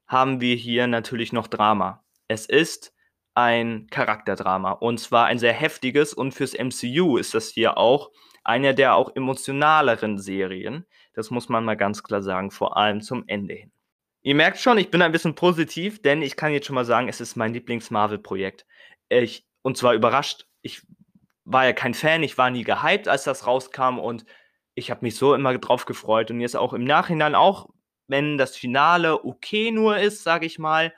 haben 0.06 0.40
wir 0.40 0.54
hier 0.54 0.86
natürlich 0.86 1.32
noch 1.32 1.48
Drama. 1.48 2.04
Es 2.28 2.46
ist 2.46 2.94
ein 3.34 3.88
Charakterdrama. 3.90 4.70
Und 4.70 5.00
zwar 5.00 5.26
ein 5.26 5.40
sehr 5.40 5.52
heftiges 5.52 6.14
und 6.14 6.32
fürs 6.32 6.54
MCU 6.54 7.16
ist 7.16 7.34
das 7.34 7.48
hier 7.48 7.78
auch 7.78 8.12
eine 8.44 8.76
der 8.76 8.94
auch 8.94 9.16
emotionaleren 9.16 10.18
Serien. 10.18 10.86
Das 11.14 11.32
muss 11.32 11.48
man 11.48 11.64
mal 11.64 11.76
ganz 11.76 12.04
klar 12.04 12.22
sagen, 12.22 12.52
vor 12.52 12.76
allem 12.76 13.00
zum 13.00 13.24
Ende 13.26 13.54
hin. 13.54 13.72
Ihr 14.22 14.36
merkt 14.36 14.58
schon, 14.58 14.78
ich 14.78 14.92
bin 14.92 15.02
ein 15.02 15.12
bisschen 15.12 15.34
positiv, 15.34 16.00
denn 16.00 16.22
ich 16.22 16.36
kann 16.36 16.52
jetzt 16.52 16.66
schon 16.66 16.74
mal 16.74 16.84
sagen, 16.84 17.08
es 17.08 17.20
ist 17.20 17.34
mein 17.34 17.54
Lieblings-Marvel-Projekt. 17.54 18.66
und 19.62 19.76
zwar 19.76 19.94
überrascht. 19.94 20.46
Ich 20.62 20.86
war 21.44 21.64
ja 21.64 21.72
kein 21.72 21.94
Fan, 21.94 22.22
ich 22.22 22.38
war 22.38 22.50
nie 22.50 22.62
gehypt, 22.62 23.08
als 23.08 23.24
das 23.24 23.48
rauskam 23.48 23.98
und 23.98 24.24
ich 24.80 24.90
habe 24.90 25.04
mich 25.04 25.16
so 25.16 25.34
immer 25.34 25.56
drauf 25.58 25.84
gefreut 25.84 26.30
und 26.30 26.40
jetzt 26.40 26.56
auch 26.56 26.72
im 26.72 26.84
Nachhinein, 26.84 27.34
auch 27.34 27.68
wenn 28.08 28.38
das 28.38 28.56
Finale 28.56 29.24
okay 29.24 29.70
nur 29.70 29.98
ist, 29.98 30.24
sage 30.24 30.46
ich 30.46 30.58
mal, 30.58 30.92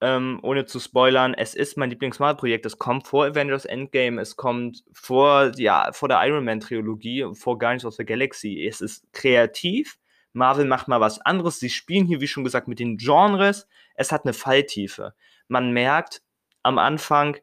ähm, 0.00 0.40
ohne 0.42 0.64
zu 0.64 0.80
spoilern, 0.80 1.34
es 1.34 1.54
ist 1.54 1.76
mein 1.76 1.90
Lieblings-Marvel-Projekt. 1.90 2.64
Es 2.64 2.78
kommt 2.78 3.06
vor 3.06 3.26
Avengers 3.26 3.66
Endgame, 3.66 4.20
es 4.20 4.34
kommt 4.34 4.82
vor, 4.92 5.52
ja, 5.56 5.92
vor 5.92 6.08
der 6.08 6.26
Iron 6.26 6.44
Man-Trilogie, 6.44 7.26
vor 7.34 7.58
Guardians 7.58 7.84
of 7.84 7.94
the 7.94 8.04
Galaxy. 8.04 8.66
Es 8.66 8.80
ist 8.80 9.12
kreativ. 9.12 9.98
Marvel 10.32 10.64
macht 10.64 10.88
mal 10.88 11.00
was 11.00 11.20
anderes. 11.20 11.60
Sie 11.60 11.68
spielen 11.68 12.06
hier, 12.06 12.20
wie 12.20 12.28
schon 12.28 12.44
gesagt, 12.44 12.66
mit 12.66 12.78
den 12.78 12.96
Genres. 12.96 13.68
Es 13.94 14.10
hat 14.10 14.24
eine 14.24 14.32
Falltiefe. 14.32 15.14
Man 15.48 15.72
merkt 15.72 16.22
am 16.62 16.78
Anfang, 16.78 17.36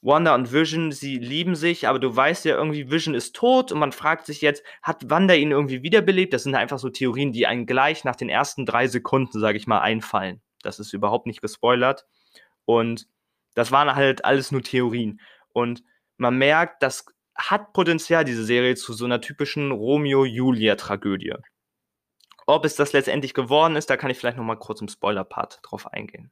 Wanda 0.00 0.34
und 0.34 0.52
Vision, 0.52 0.92
sie 0.92 1.18
lieben 1.18 1.56
sich, 1.56 1.88
aber 1.88 1.98
du 1.98 2.14
weißt 2.14 2.44
ja 2.44 2.56
irgendwie, 2.56 2.90
Vision 2.90 3.14
ist 3.14 3.34
tot 3.34 3.72
und 3.72 3.80
man 3.80 3.90
fragt 3.90 4.26
sich 4.26 4.40
jetzt, 4.40 4.62
hat 4.82 5.10
Wanda 5.10 5.34
ihn 5.34 5.50
irgendwie 5.50 5.82
wiederbelebt? 5.82 6.32
Das 6.32 6.44
sind 6.44 6.54
einfach 6.54 6.78
so 6.78 6.88
Theorien, 6.88 7.32
die 7.32 7.46
einen 7.46 7.66
gleich 7.66 8.04
nach 8.04 8.14
den 8.14 8.28
ersten 8.28 8.64
drei 8.64 8.86
Sekunden, 8.86 9.40
sage 9.40 9.58
ich 9.58 9.66
mal, 9.66 9.80
einfallen. 9.80 10.40
Das 10.62 10.78
ist 10.78 10.92
überhaupt 10.92 11.26
nicht 11.26 11.40
gespoilert. 11.40 12.06
Und 12.64 13.08
das 13.54 13.72
waren 13.72 13.94
halt 13.94 14.24
alles 14.24 14.52
nur 14.52 14.62
Theorien. 14.62 15.20
Und 15.52 15.82
man 16.16 16.38
merkt, 16.38 16.82
das 16.82 17.06
hat 17.34 17.72
Potenzial, 17.72 18.24
diese 18.24 18.44
Serie, 18.44 18.76
zu 18.76 18.92
so 18.92 19.04
einer 19.04 19.20
typischen 19.20 19.72
Romeo-Julia-Tragödie. 19.72 21.34
Ob 22.46 22.64
es 22.64 22.76
das 22.76 22.92
letztendlich 22.92 23.34
geworden 23.34 23.76
ist, 23.76 23.90
da 23.90 23.96
kann 23.96 24.10
ich 24.10 24.18
vielleicht 24.18 24.36
nochmal 24.36 24.58
kurz 24.58 24.80
im 24.80 24.88
Spoiler-Part 24.88 25.60
drauf 25.62 25.92
eingehen. 25.92 26.30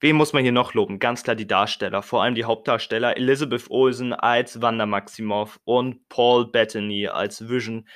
Wen 0.00 0.16
muss 0.16 0.32
man 0.32 0.42
hier 0.42 0.52
noch 0.52 0.72
loben? 0.72 0.98
Ganz 0.98 1.22
klar 1.22 1.36
die 1.36 1.46
Darsteller, 1.46 2.02
vor 2.02 2.22
allem 2.22 2.34
die 2.34 2.44
Hauptdarsteller. 2.44 3.18
Elizabeth 3.18 3.70
Olsen 3.70 4.14
als 4.14 4.62
Wanda 4.62 4.86
Maximoff 4.86 5.60
und 5.64 6.08
Paul 6.08 6.50
Bettany 6.50 7.06
als 7.06 7.48
Vision 7.48 7.86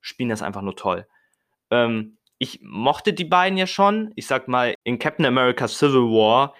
spielen 0.00 0.28
das 0.28 0.42
einfach 0.42 0.62
nur 0.62 0.76
toll. 0.76 1.06
Ähm, 1.70 2.18
ich 2.38 2.60
mochte 2.62 3.12
die 3.12 3.24
beiden 3.24 3.58
ja 3.58 3.66
schon. 3.66 4.12
Ich 4.14 4.28
sag 4.28 4.46
mal, 4.46 4.74
in 4.84 5.00
Captain 5.00 5.26
America 5.26 5.66
Civil 5.66 6.12
War 6.12 6.54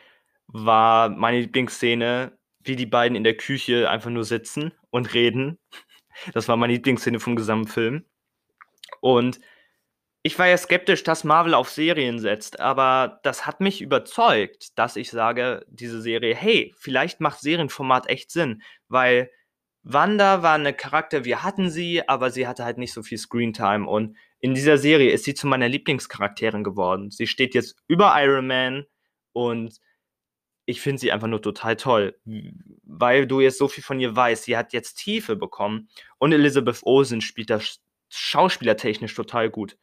war 0.48 1.08
meine 1.10 1.40
Lieblingsszene, 1.40 2.36
wie 2.64 2.74
die 2.74 2.86
beiden 2.86 3.16
in 3.16 3.22
der 3.22 3.36
Küche 3.36 3.88
einfach 3.88 4.10
nur 4.10 4.24
sitzen 4.24 4.72
und 4.90 5.14
reden. 5.14 5.58
Das 6.34 6.48
war 6.48 6.56
meine 6.56 6.72
Lieblingsszene 6.72 7.20
vom 7.20 7.36
gesamten 7.36 7.68
Film. 7.68 8.04
Und 9.00 9.38
ich 10.22 10.38
war 10.38 10.48
ja 10.48 10.56
skeptisch, 10.56 11.04
dass 11.04 11.24
Marvel 11.24 11.54
auf 11.54 11.70
Serien 11.70 12.18
setzt, 12.18 12.60
aber 12.60 13.20
das 13.22 13.46
hat 13.46 13.60
mich 13.60 13.80
überzeugt, 13.80 14.78
dass 14.78 14.96
ich 14.96 15.10
sage, 15.10 15.64
diese 15.68 16.02
Serie, 16.02 16.34
hey, 16.34 16.74
vielleicht 16.76 17.20
macht 17.20 17.40
Serienformat 17.40 18.08
echt 18.08 18.30
Sinn, 18.30 18.62
weil 18.88 19.30
Wanda 19.84 20.42
war 20.42 20.54
eine 20.54 20.74
Charakter, 20.74 21.24
wir 21.24 21.42
hatten 21.44 21.70
sie, 21.70 22.06
aber 22.08 22.30
sie 22.30 22.46
hatte 22.46 22.64
halt 22.64 22.78
nicht 22.78 22.92
so 22.92 23.02
viel 23.02 23.18
Screentime 23.18 23.88
und 23.88 24.16
in 24.40 24.54
dieser 24.54 24.76
Serie 24.76 25.12
ist 25.12 25.24
sie 25.24 25.34
zu 25.34 25.46
meiner 25.46 25.68
Lieblingscharakterin 25.68 26.62
geworden. 26.62 27.10
Sie 27.10 27.26
steht 27.26 27.54
jetzt 27.54 27.76
über 27.86 28.14
Iron 28.22 28.46
Man 28.46 28.86
und 29.32 29.80
ich 30.66 30.80
finde 30.80 31.00
sie 31.00 31.10
einfach 31.10 31.28
nur 31.28 31.40
total 31.40 31.76
toll, 31.76 32.18
weil 32.84 33.26
du 33.26 33.40
jetzt 33.40 33.58
so 33.58 33.68
viel 33.68 33.82
von 33.82 33.98
ihr 34.00 34.14
weißt. 34.14 34.44
Sie 34.44 34.56
hat 34.56 34.72
jetzt 34.72 34.96
Tiefe 34.96 35.36
bekommen 35.36 35.88
und 36.18 36.32
Elizabeth 36.32 36.80
Olsen 36.82 37.20
spielt 37.20 37.50
das 37.50 37.80
schauspielertechnisch 38.10 39.14
total 39.14 39.48
gut. 39.48 39.78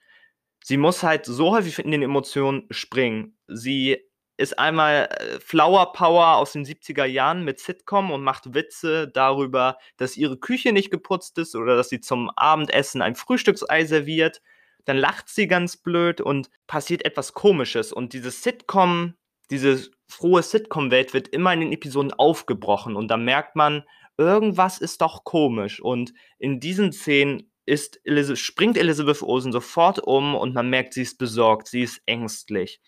Sie 0.68 0.78
muss 0.78 1.04
halt 1.04 1.28
so 1.28 1.52
häufig 1.52 1.78
in 1.78 1.92
den 1.92 2.02
Emotionen 2.02 2.66
springen. 2.72 3.38
Sie 3.46 4.00
ist 4.36 4.58
einmal 4.58 5.10
äh, 5.12 5.40
Flower 5.40 5.94
Power 5.94 6.38
aus 6.38 6.54
den 6.54 6.66
70er 6.66 7.06
Jahren 7.06 7.44
mit 7.44 7.60
Sitcom 7.60 8.10
und 8.10 8.24
macht 8.24 8.56
Witze 8.56 9.08
darüber, 9.08 9.78
dass 9.98 10.18
ihre 10.18 10.38
Küche 10.38 10.74
nicht 10.74 10.90
geputzt 10.90 11.38
ist 11.38 11.56
oder 11.56 11.76
dass 11.76 11.90
sie 11.90 12.02
zum 12.02 12.32
Abendessen 12.36 13.04
ein 13.04 13.14
Frühstücksei 13.14 13.86
serviert. 13.86 14.42
Dann 14.86 14.98
lacht 14.98 15.30
sie 15.30 15.46
ganz 15.46 15.78
blöd 15.78 16.20
und 16.20 16.50
passiert 16.66 17.06
etwas 17.06 17.34
Komisches. 17.34 17.94
Und 17.94 18.14
dieses 18.14 18.42
Sitcom, 18.42 19.14
diese 19.52 19.92
frohe 20.08 20.42
Sitcom-Welt 20.42 21.14
wird 21.14 21.28
immer 21.28 21.54
in 21.54 21.60
den 21.60 21.74
Episoden 21.74 22.12
aufgebrochen. 22.12 22.96
Und 22.96 23.10
da 23.10 23.18
merkt 23.18 23.56
man, 23.56 23.84
irgendwas 24.18 24.80
ist 24.80 25.02
doch 25.02 25.26
komisch. 25.26 25.80
Und 25.80 26.16
in 26.40 26.60
diesen 26.60 26.92
Szenen 26.92 27.52
ist 27.66 28.00
Elizabeth, 28.04 28.40
springt 28.40 28.78
Elizabeth 28.78 29.22
Olsen 29.22 29.52
sofort 29.52 30.00
um 30.00 30.36
und 30.36 30.54
man 30.54 30.70
merkt, 30.70 30.94
sie 30.94 31.02
ist 31.02 31.18
besorgt, 31.18 31.68
sie 31.68 31.82
ist 31.82 32.02
ängstlich. 32.06 32.80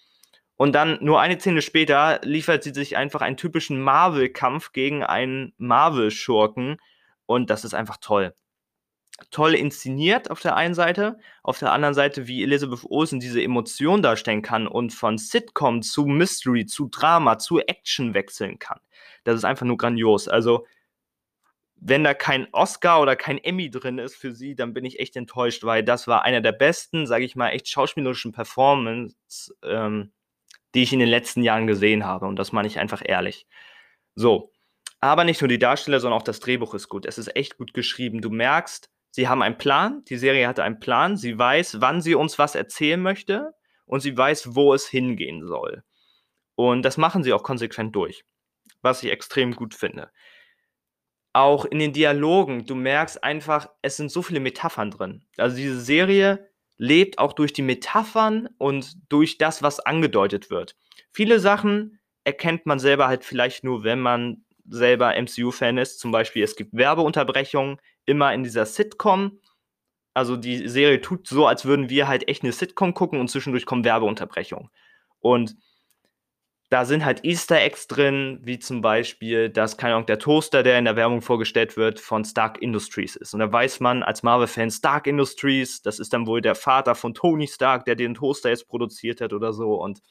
Und 0.55 0.73
dann 0.73 0.97
nur 1.01 1.21
eine 1.21 1.39
Szene 1.39 1.61
später 1.61 2.19
liefert 2.23 2.63
sie 2.63 2.73
sich 2.73 2.97
einfach 2.97 3.21
einen 3.21 3.37
typischen 3.37 3.79
Marvel-Kampf 3.79 4.71
gegen 4.73 5.03
einen 5.03 5.53
Marvel-Schurken. 5.57 6.77
Und 7.27 7.49
das 7.51 7.63
ist 7.63 7.75
einfach 7.75 7.97
toll. 8.01 8.33
Toll 9.31 9.53
inszeniert 9.55 10.29
auf 10.29 10.41
der 10.41 10.55
einen 10.55 10.73
Seite, 10.73 11.17
auf 11.41 11.59
der 11.59 11.71
anderen 11.71 11.93
Seite, 11.93 12.27
wie 12.27 12.43
Elizabeth 12.43 12.85
Olsen 12.85 13.19
diese 13.19 13.41
Emotion 13.41 14.01
darstellen 14.01 14.41
kann 14.41 14.67
und 14.67 14.93
von 14.93 15.17
Sitcom 15.17 15.81
zu 15.81 16.05
Mystery, 16.05 16.65
zu 16.65 16.87
Drama, 16.87 17.37
zu 17.39 17.59
Action 17.59 18.13
wechseln 18.13 18.59
kann. 18.59 18.79
Das 19.23 19.35
ist 19.35 19.43
einfach 19.43 19.65
nur 19.65 19.77
grandios. 19.77 20.27
Also, 20.27 20.65
wenn 21.79 22.03
da 22.03 22.13
kein 22.13 22.47
Oscar 22.53 23.01
oder 23.01 23.15
kein 23.15 23.37
Emmy 23.37 23.69
drin 23.69 23.99
ist 23.99 24.15
für 24.15 24.33
sie, 24.33 24.55
dann 24.55 24.73
bin 24.73 24.85
ich 24.85 24.99
echt 24.99 25.15
enttäuscht, 25.15 25.63
weil 25.63 25.83
das 25.83 26.07
war 26.07 26.23
einer 26.23 26.41
der 26.41 26.51
besten, 26.51 27.05
sage 27.07 27.25
ich 27.25 27.35
mal, 27.35 27.49
echt 27.49 27.69
schauspielerischen 27.69 28.31
Performance 28.31 29.15
ähm, 29.63 30.11
die 30.73 30.83
ich 30.83 30.93
in 30.93 30.99
den 30.99 31.09
letzten 31.09 31.41
Jahren 31.41 31.67
gesehen 31.67 32.05
habe. 32.05 32.27
Und 32.27 32.37
das 32.37 32.51
meine 32.51 32.67
ich 32.67 32.79
einfach 32.79 33.01
ehrlich. 33.03 33.47
So. 34.15 34.51
Aber 34.99 35.23
nicht 35.23 35.41
nur 35.41 35.47
die 35.47 35.59
Darsteller, 35.59 35.99
sondern 35.99 36.19
auch 36.19 36.23
das 36.23 36.39
Drehbuch 36.39 36.73
ist 36.73 36.89
gut. 36.89 37.05
Es 37.05 37.17
ist 37.17 37.35
echt 37.35 37.57
gut 37.57 37.73
geschrieben. 37.73 38.21
Du 38.21 38.29
merkst, 38.29 38.89
sie 39.11 39.27
haben 39.27 39.41
einen 39.41 39.57
Plan. 39.57 40.03
Die 40.05 40.17
Serie 40.17 40.47
hatte 40.47 40.63
einen 40.63 40.79
Plan. 40.79 41.17
Sie 41.17 41.37
weiß, 41.37 41.81
wann 41.81 42.01
sie 42.01 42.15
uns 42.15 42.37
was 42.39 42.55
erzählen 42.55 43.01
möchte. 43.01 43.53
Und 43.85 44.01
sie 44.01 44.17
weiß, 44.17 44.55
wo 44.55 44.73
es 44.73 44.87
hingehen 44.87 45.47
soll. 45.47 45.83
Und 46.55 46.83
das 46.83 46.97
machen 46.97 47.23
sie 47.23 47.33
auch 47.33 47.43
konsequent 47.43 47.95
durch. 47.95 48.23
Was 48.81 49.01
ich 49.03 49.11
extrem 49.11 49.55
gut 49.55 49.73
finde. 49.73 50.11
Auch 51.37 51.65
in 51.65 51.77
den 51.77 51.93
Dialogen, 51.93 52.65
du 52.65 52.73
merkst 52.73 53.23
einfach, 53.23 53.69
es 53.83 53.95
sind 53.95 54.11
so 54.11 54.23
viele 54.23 54.39
Metaphern 54.39 54.89
drin. 54.89 55.23
Also 55.37 55.55
diese 55.55 55.79
Serie 55.79 56.49
lebt 56.77 57.19
auch 57.19 57.31
durch 57.31 57.53
die 57.53 57.61
Metaphern 57.61 58.49
und 58.57 58.95
durch 59.07 59.37
das, 59.37 59.61
was 59.61 59.79
angedeutet 59.79 60.49
wird. 60.49 60.75
Viele 61.11 61.39
Sachen 61.39 61.99
erkennt 62.23 62.65
man 62.65 62.79
selber 62.79 63.07
halt 63.07 63.23
vielleicht 63.23 63.63
nur, 63.63 63.83
wenn 63.83 63.99
man 63.99 64.45
selber 64.67 65.15
MCU-Fan 65.15 65.77
ist. 65.77 65.99
Zum 65.99 66.11
Beispiel, 66.11 66.41
es 66.41 66.55
gibt 66.55 66.73
Werbeunterbrechungen 66.73 67.77
immer 68.07 68.33
in 68.33 68.43
dieser 68.43 68.65
Sitcom. 68.65 69.39
Also 70.15 70.37
die 70.37 70.67
Serie 70.67 71.01
tut 71.01 71.27
so, 71.27 71.45
als 71.45 71.65
würden 71.65 71.91
wir 71.91 72.07
halt 72.07 72.27
echt 72.27 72.41
eine 72.41 72.51
Sitcom 72.51 72.95
gucken 72.95 73.19
und 73.19 73.29
zwischendurch 73.29 73.67
kommen 73.67 73.83
Werbeunterbrechungen. 73.83 74.71
Und 75.19 75.55
da 76.69 76.83
sind 76.83 77.05
halt 77.05 77.23
Easter 77.23 77.61
Eggs 77.61 77.87
drin, 77.87 78.39
wie 78.43 78.59
zum 78.59 78.81
Beispiel, 78.81 79.49
dass, 79.49 79.77
keine 79.77 79.95
Ahnung, 79.95 80.05
der 80.05 80.19
Toaster, 80.19 80.63
der 80.63 80.77
in 80.77 80.85
der 80.85 80.97
Werbung 80.97 81.21
vorgestellt 81.21 81.77
wird, 81.77 81.99
von 81.99 82.25
Stark 82.25 82.61
Industries 82.61 83.15
ist. 83.15 83.33
Und 83.33 83.39
da 83.39 83.51
weiß 83.51 83.79
man 83.79 84.03
als 84.03 84.21
Marvel-Fan, 84.21 84.69
Stark 84.69 85.07
Industries, 85.07 85.81
das 85.81 85.99
ist 85.99 86.11
dann 86.11 86.27
wohl 86.27 86.41
der 86.41 86.55
Vater 86.55 86.93
von 86.93 87.13
Tony 87.13 87.47
Stark, 87.47 87.85
der 87.85 87.95
den 87.95 88.15
Toaster 88.15 88.49
jetzt 88.49 88.67
produziert 88.67 89.21
hat 89.21 89.31
oder 89.31 89.53
so. 89.53 89.75
Und 89.75 90.01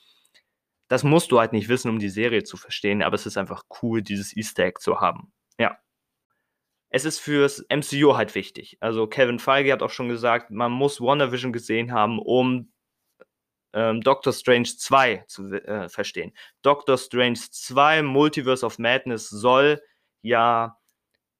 das 0.88 1.04
musst 1.04 1.30
du 1.30 1.38
halt 1.38 1.52
nicht 1.52 1.68
wissen, 1.68 1.90
um 1.90 1.98
die 1.98 2.08
Serie 2.08 2.42
zu 2.42 2.56
verstehen, 2.56 3.02
aber 3.02 3.16
es 3.16 3.26
ist 3.26 3.36
einfach 3.36 3.64
cool, 3.82 4.00
dieses 4.00 4.34
Easter 4.34 4.64
Egg 4.64 4.78
zu 4.80 5.00
haben. 5.00 5.32
Ja. 5.58 5.76
Es 6.88 7.04
ist 7.04 7.18
fürs 7.18 7.66
MCU 7.68 8.16
halt 8.16 8.34
wichtig. 8.34 8.78
Also 8.80 9.06
Kevin 9.06 9.40
Feige 9.40 9.72
hat 9.72 9.82
auch 9.82 9.90
schon 9.90 10.08
gesagt, 10.08 10.50
man 10.50 10.72
muss 10.72 11.02
WandaVision 11.02 11.52
gesehen 11.52 11.92
haben, 11.92 12.18
um 12.18 12.72
ähm, 13.72 14.00
Doctor 14.00 14.32
Strange 14.32 14.68
2 14.76 15.24
zu 15.26 15.52
äh, 15.52 15.88
verstehen. 15.88 16.32
Doctor 16.62 16.98
Strange 16.98 17.38
2 17.50 18.02
Multiverse 18.02 18.64
of 18.64 18.78
Madness 18.78 19.28
soll 19.28 19.80
ja, 20.22 20.78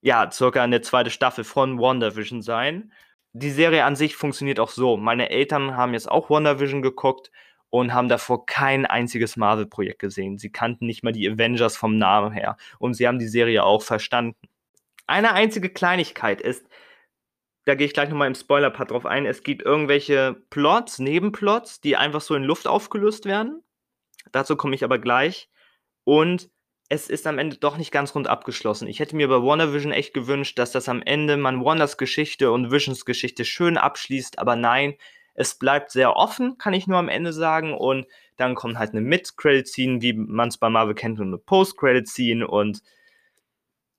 ja 0.01 0.31
circa 0.31 0.63
eine 0.63 0.81
zweite 0.81 1.11
Staffel 1.11 1.45
von 1.45 1.79
WandaVision 1.79 2.43
sein. 2.43 2.93
Die 3.33 3.51
Serie 3.51 3.85
an 3.85 3.97
sich 3.97 4.17
funktioniert 4.17 4.61
auch 4.61 4.71
so. 4.71 4.97
Meine 4.97 5.31
Eltern 5.31 5.77
haben 5.77 5.93
jetzt 5.93 6.11
auch 6.11 6.31
WandaVision 6.31 6.83
geguckt 6.83 7.31
und 7.71 7.93
haben 7.93 8.09
davor 8.09 8.47
kein 8.47 8.87
einziges 8.87 9.37
Marvel-Projekt 9.37 9.99
gesehen. 9.99 10.39
Sie 10.39 10.51
kannten 10.51 10.87
nicht 10.87 11.03
mal 11.03 11.13
die 11.13 11.29
Avengers 11.29 11.77
vom 11.77 11.99
Namen 11.99 12.33
her 12.33 12.57
und 12.79 12.95
sie 12.95 13.07
haben 13.07 13.19
die 13.19 13.29
Serie 13.29 13.65
auch 13.65 13.83
verstanden. 13.83 14.49
Eine 15.07 15.33
einzige 15.33 15.69
Kleinigkeit 15.69 16.41
ist, 16.41 16.67
da 17.67 17.75
gehe 17.75 17.87
ich 17.87 17.93
gleich 17.93 18.09
nochmal 18.09 18.29
im 18.29 18.37
Spoiler-Part 18.37 18.93
drauf 18.93 19.07
ein. 19.07 19.27
Es 19.27 19.43
gibt 19.43 19.61
irgendwelche 19.61 20.41
Plots, 20.51 21.01
Nebenplots, 21.01 21.81
die 21.81 21.97
einfach 21.97 22.21
so 22.21 22.37
in 22.37 22.45
Luft 22.45 22.69
aufgelöst 22.69 23.25
werden. 23.25 23.63
Dazu 24.31 24.57
komme 24.57 24.77
ich 24.77 24.85
aber 24.85 25.01
gleich. 25.01 25.51
Und 26.05 26.49
es 26.89 27.11
ist 27.11 27.27
am 27.27 27.39
Ende 27.39 27.57
doch 27.57 27.77
nicht 27.77 27.91
ganz 27.91 28.15
rund 28.15 28.29
abgeschlossen. 28.29 28.87
Ich 28.87 29.01
hätte 29.01 29.17
mir 29.17 29.27
bei 29.27 29.43
WandaVision 29.43 29.91
echt 29.91 30.15
gewünscht, 30.15 30.61
dass 30.61 30.71
das 30.71 30.89
am 30.89 31.03
Ende 31.03 31.37
man 31.37 31.65
Wanders 31.65 31.99
Geschichte 31.99 32.53
und 32.53 32.71
Visions 32.71 33.05
Geschichte 33.05 33.45
schön 33.45 33.77
abschließt, 33.77 34.39
aber 34.39 34.55
nein, 34.55 34.95
es 35.35 35.59
bleibt 35.59 35.91
sehr 35.91 36.15
offen, 36.15 36.59
kann 36.59 36.73
ich 36.73 36.87
nur 36.87 36.99
am 36.99 37.09
Ende 37.09 37.33
sagen. 37.33 37.75
Und 37.75 38.07
dann 38.37 38.55
kommt 38.55 38.79
halt 38.79 38.93
eine 38.93 39.01
Mid-Credit-Scene, 39.01 40.01
wie 40.03 40.13
man 40.13 40.49
es 40.49 40.59
bei 40.59 40.71
Marvel 40.71 40.95
kennt, 40.95 41.19
und 41.19 41.27
eine 41.27 41.39
Post-Credit-Scene. 41.39 42.47
Und 42.47 42.81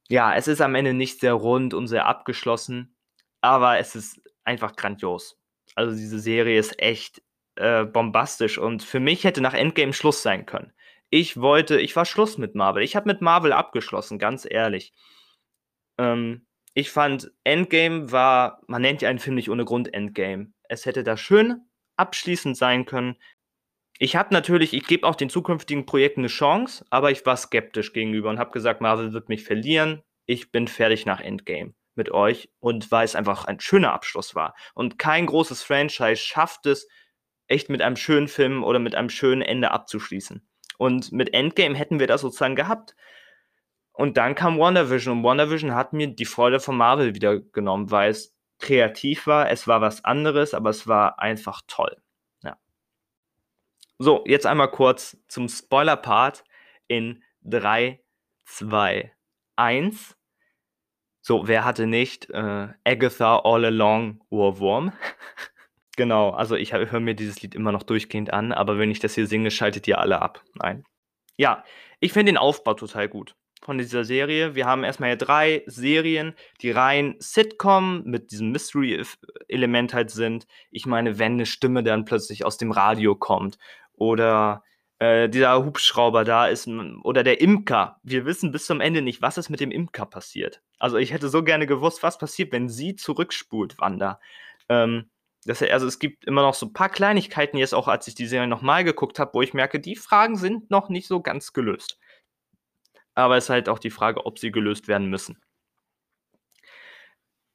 ja, 0.08 0.34
es 0.34 0.48
ist 0.48 0.62
am 0.62 0.74
Ende 0.74 0.94
nicht 0.94 1.20
sehr 1.20 1.34
rund 1.34 1.74
und 1.74 1.88
sehr 1.88 2.06
abgeschlossen 2.06 2.94
aber 3.42 3.80
es 3.80 3.96
ist 3.96 4.22
einfach 4.44 4.76
grandios. 4.76 5.38
Also 5.76 5.96
diese 5.96 6.20
Serie 6.20 6.60
ist 6.60 6.80
echt 6.82 7.22
äh, 7.56 7.86
bombastisch 7.86 8.58
und 8.58 8.84
für 8.84 9.00
mich 9.00 9.24
hätte 9.24 9.42
nach 9.42 9.54
Endgame 9.54 9.94
Schluss 9.94 10.22
sein 10.22 10.46
können. 10.46 10.74
Ich 11.10 11.40
wollte, 11.40 11.80
ich 11.80 11.96
war 11.96 12.06
Schluss 12.06 12.38
mit 12.38 12.56
Marvel. 12.56 12.84
Ich 12.84 12.96
habe 12.96 13.08
mit 13.08 13.22
Marvel 13.22 13.54
abgeschlossen, 13.54 14.20
ganz 14.20 14.48
ehrlich. 14.50 14.94
Ähm, 15.98 16.46
ich 16.74 16.92
fand 16.92 17.32
Endgame 17.44 18.12
war, 18.12 18.62
man 18.68 18.82
nennt 18.82 19.02
ja 19.02 19.10
einen 19.10 19.20
Film 19.20 19.36
nicht 19.36 19.50
ohne 19.50 19.66
Grund 19.66 19.94
Endgame. 19.94 20.52
Es 20.64 20.86
hätte 20.86 21.04
da 21.04 21.18
schön 21.18 21.62
abschließend 21.98 22.56
sein 22.58 22.86
können. 22.86 23.16
Ich 24.00 24.16
habe 24.16 24.34
natürlich, 24.34 24.74
ich 24.74 24.86
gebe 24.86 25.08
auch 25.08 25.16
den 25.16 25.30
zukünftigen 25.30 25.86
Projekten 25.88 26.22
eine 26.22 26.28
Chance, 26.28 26.86
aber 26.92 27.10
ich 27.10 27.26
war 27.26 27.36
skeptisch 27.36 27.94
gegenüber 27.94 28.30
und 28.30 28.38
habe 28.38 28.52
gesagt, 28.52 28.82
Marvel 28.82 29.14
wird 29.14 29.30
mich 29.30 29.44
verlieren. 29.44 30.04
Ich 30.28 30.52
bin 30.52 30.68
fertig 30.68 31.06
nach 31.06 31.20
Endgame 31.22 31.74
mit 31.98 32.12
euch 32.12 32.50
und 32.60 32.92
weil 32.92 33.06
es 33.06 33.16
einfach 33.16 33.46
ein 33.46 33.60
schöner 33.60 33.94
Abschluss 33.94 34.36
war. 34.36 34.56
Und 34.74 35.00
kein 35.00 35.26
großes 35.26 35.64
Franchise 35.64 36.18
schafft 36.18 36.66
es, 36.66 36.88
echt 37.48 37.70
mit 37.70 37.82
einem 37.82 37.96
schönen 37.96 38.28
Film 38.28 38.64
oder 38.64 38.80
mit 38.80 38.96
einem 38.96 39.10
schönen 39.10 39.42
Ende 39.42 39.72
abzuschließen. 39.72 40.46
Und 40.78 41.12
mit 41.12 41.34
Endgame 41.34 41.76
hätten 41.76 42.00
wir 42.00 42.08
das 42.08 42.22
sozusagen 42.22 42.56
gehabt. 42.56 42.96
Und 43.94 44.18
dann 44.18 44.36
kam 44.36 44.60
WandaVision 44.60 45.18
und 45.18 45.24
WandaVision 45.24 45.74
hat 45.74 45.94
mir 45.94 46.08
die 46.08 46.26
Freude 46.26 46.60
von 46.60 46.78
Marvel 46.78 47.16
wieder 47.16 47.40
genommen, 47.40 47.90
weil 47.90 48.12
es 48.12 48.36
kreativ 48.60 49.28
war, 49.28 49.50
es 49.50 49.68
war 49.68 49.82
was 49.82 50.04
anderes, 50.04 50.54
aber 50.54 50.70
es 50.70 50.88
war 50.88 51.20
einfach 51.20 51.62
toll. 51.68 51.98
Ja. 52.44 52.58
So, 53.98 54.24
jetzt 54.28 54.46
einmal 54.46 54.70
kurz 54.70 55.18
zum 55.28 55.48
Spoiler-Part 55.48 56.44
in 56.88 57.24
3, 57.42 58.04
2, 58.46 59.14
1. 59.56 60.17
So, 61.28 61.46
wer 61.46 61.66
hatte 61.66 61.88
nicht 61.88 62.30
äh, 62.30 62.70
Agatha 62.86 63.42
All 63.44 63.66
Along 63.66 64.22
Ohrwurm? 64.30 64.94
genau, 65.98 66.30
also 66.30 66.56
ich 66.56 66.72
höre 66.72 67.02
mir 67.02 67.16
dieses 67.16 67.42
Lied 67.42 67.54
immer 67.54 67.74
noch 67.74 67.84
durchgehend 67.84 68.32
an, 68.32 68.54
aber 68.54 68.80
wenn 68.80 68.92
ich 68.92 69.00
das 69.00 69.16
hier 69.16 69.28
singe, 69.28 69.52
schaltet 69.52 69.90
ihr 69.90 69.98
alle 69.98 70.22
ab. 70.22 70.42
Nein. 70.54 70.86
Ja, 71.36 71.66
ich 72.00 72.14
finde 72.14 72.32
den 72.32 72.38
Aufbau 72.38 72.76
total 72.76 73.10
gut 73.10 73.36
von 73.62 73.78
dieser 73.78 74.06
Serie. 74.06 74.56
Wir 74.56 74.68
haben 74.68 74.86
erstmal 74.86 75.10
ja 75.10 75.16
drei 75.18 75.64
Serien, 75.66 76.34
die 76.62 76.72
rein 76.72 77.18
Sitcom 77.20 78.04
mit 78.06 78.32
diesem 78.32 78.54
Mystery-Element 78.54 79.94
halt 79.94 80.12
sind. 80.12 80.48
Ich 80.72 80.86
meine, 80.86 81.20
wenn 81.20 81.34
eine 81.34 81.46
Stimme 81.46 81.84
dann 81.84 82.06
plötzlich 82.06 82.46
aus 82.46 82.56
dem 82.56 82.72
Radio 82.72 83.16
kommt 83.16 83.58
oder 83.92 84.64
äh, 85.00 85.30
dieser 85.30 85.64
Hubschrauber 85.64 86.24
da 86.24 86.48
ist 86.48 86.68
oder 87.04 87.24
der 87.24 87.42
Imker. 87.42 88.00
Wir 88.04 88.26
wissen 88.26 88.52
bis 88.52 88.66
zum 88.66 88.82
Ende 88.82 89.02
nicht, 89.02 89.22
was 89.22 89.38
ist 89.38 89.50
mit 89.50 89.60
dem 89.60 89.72
Imker 89.72 90.06
passiert. 90.06 90.62
Also 90.80 90.98
ich 90.98 91.14
hätte 91.14 91.30
so 91.30 91.44
gerne 91.44 91.68
gewusst, 91.68 92.04
was 92.04 92.18
passiert, 92.18 92.52
wenn 92.52 92.70
sie 92.70 92.96
zurückspult, 92.96 93.80
Wanda. 93.80 94.20
Ähm, 94.70 95.10
das, 95.46 95.62
also 95.62 95.88
es 95.88 96.00
gibt 96.00 96.26
immer 96.26 96.42
noch 96.42 96.54
so 96.54 96.66
ein 96.66 96.74
paar 96.74 96.90
Kleinigkeiten 96.90 97.58
jetzt 97.58 97.74
auch, 97.74 97.88
als 97.88 98.08
ich 98.08 98.16
die 98.16 98.28
Serie 98.28 98.48
nochmal 98.48 98.84
geguckt 98.84 99.20
habe, 99.20 99.34
wo 99.34 99.42
ich 99.42 99.54
merke, 99.54 99.80
die 99.80 99.96
Fragen 99.96 100.36
sind 100.36 100.70
noch 100.70 100.90
nicht 100.90 101.08
so 101.08 101.22
ganz 101.22 101.54
gelöst. 101.54 102.00
Aber 103.14 103.38
es 103.38 103.46
ist 103.46 103.50
halt 103.50 103.70
auch 103.70 103.80
die 103.80 103.90
Frage, 103.90 104.26
ob 104.26 104.40
sie 104.40 104.52
gelöst 104.52 104.88
werden 104.88 105.10
müssen. 105.10 105.42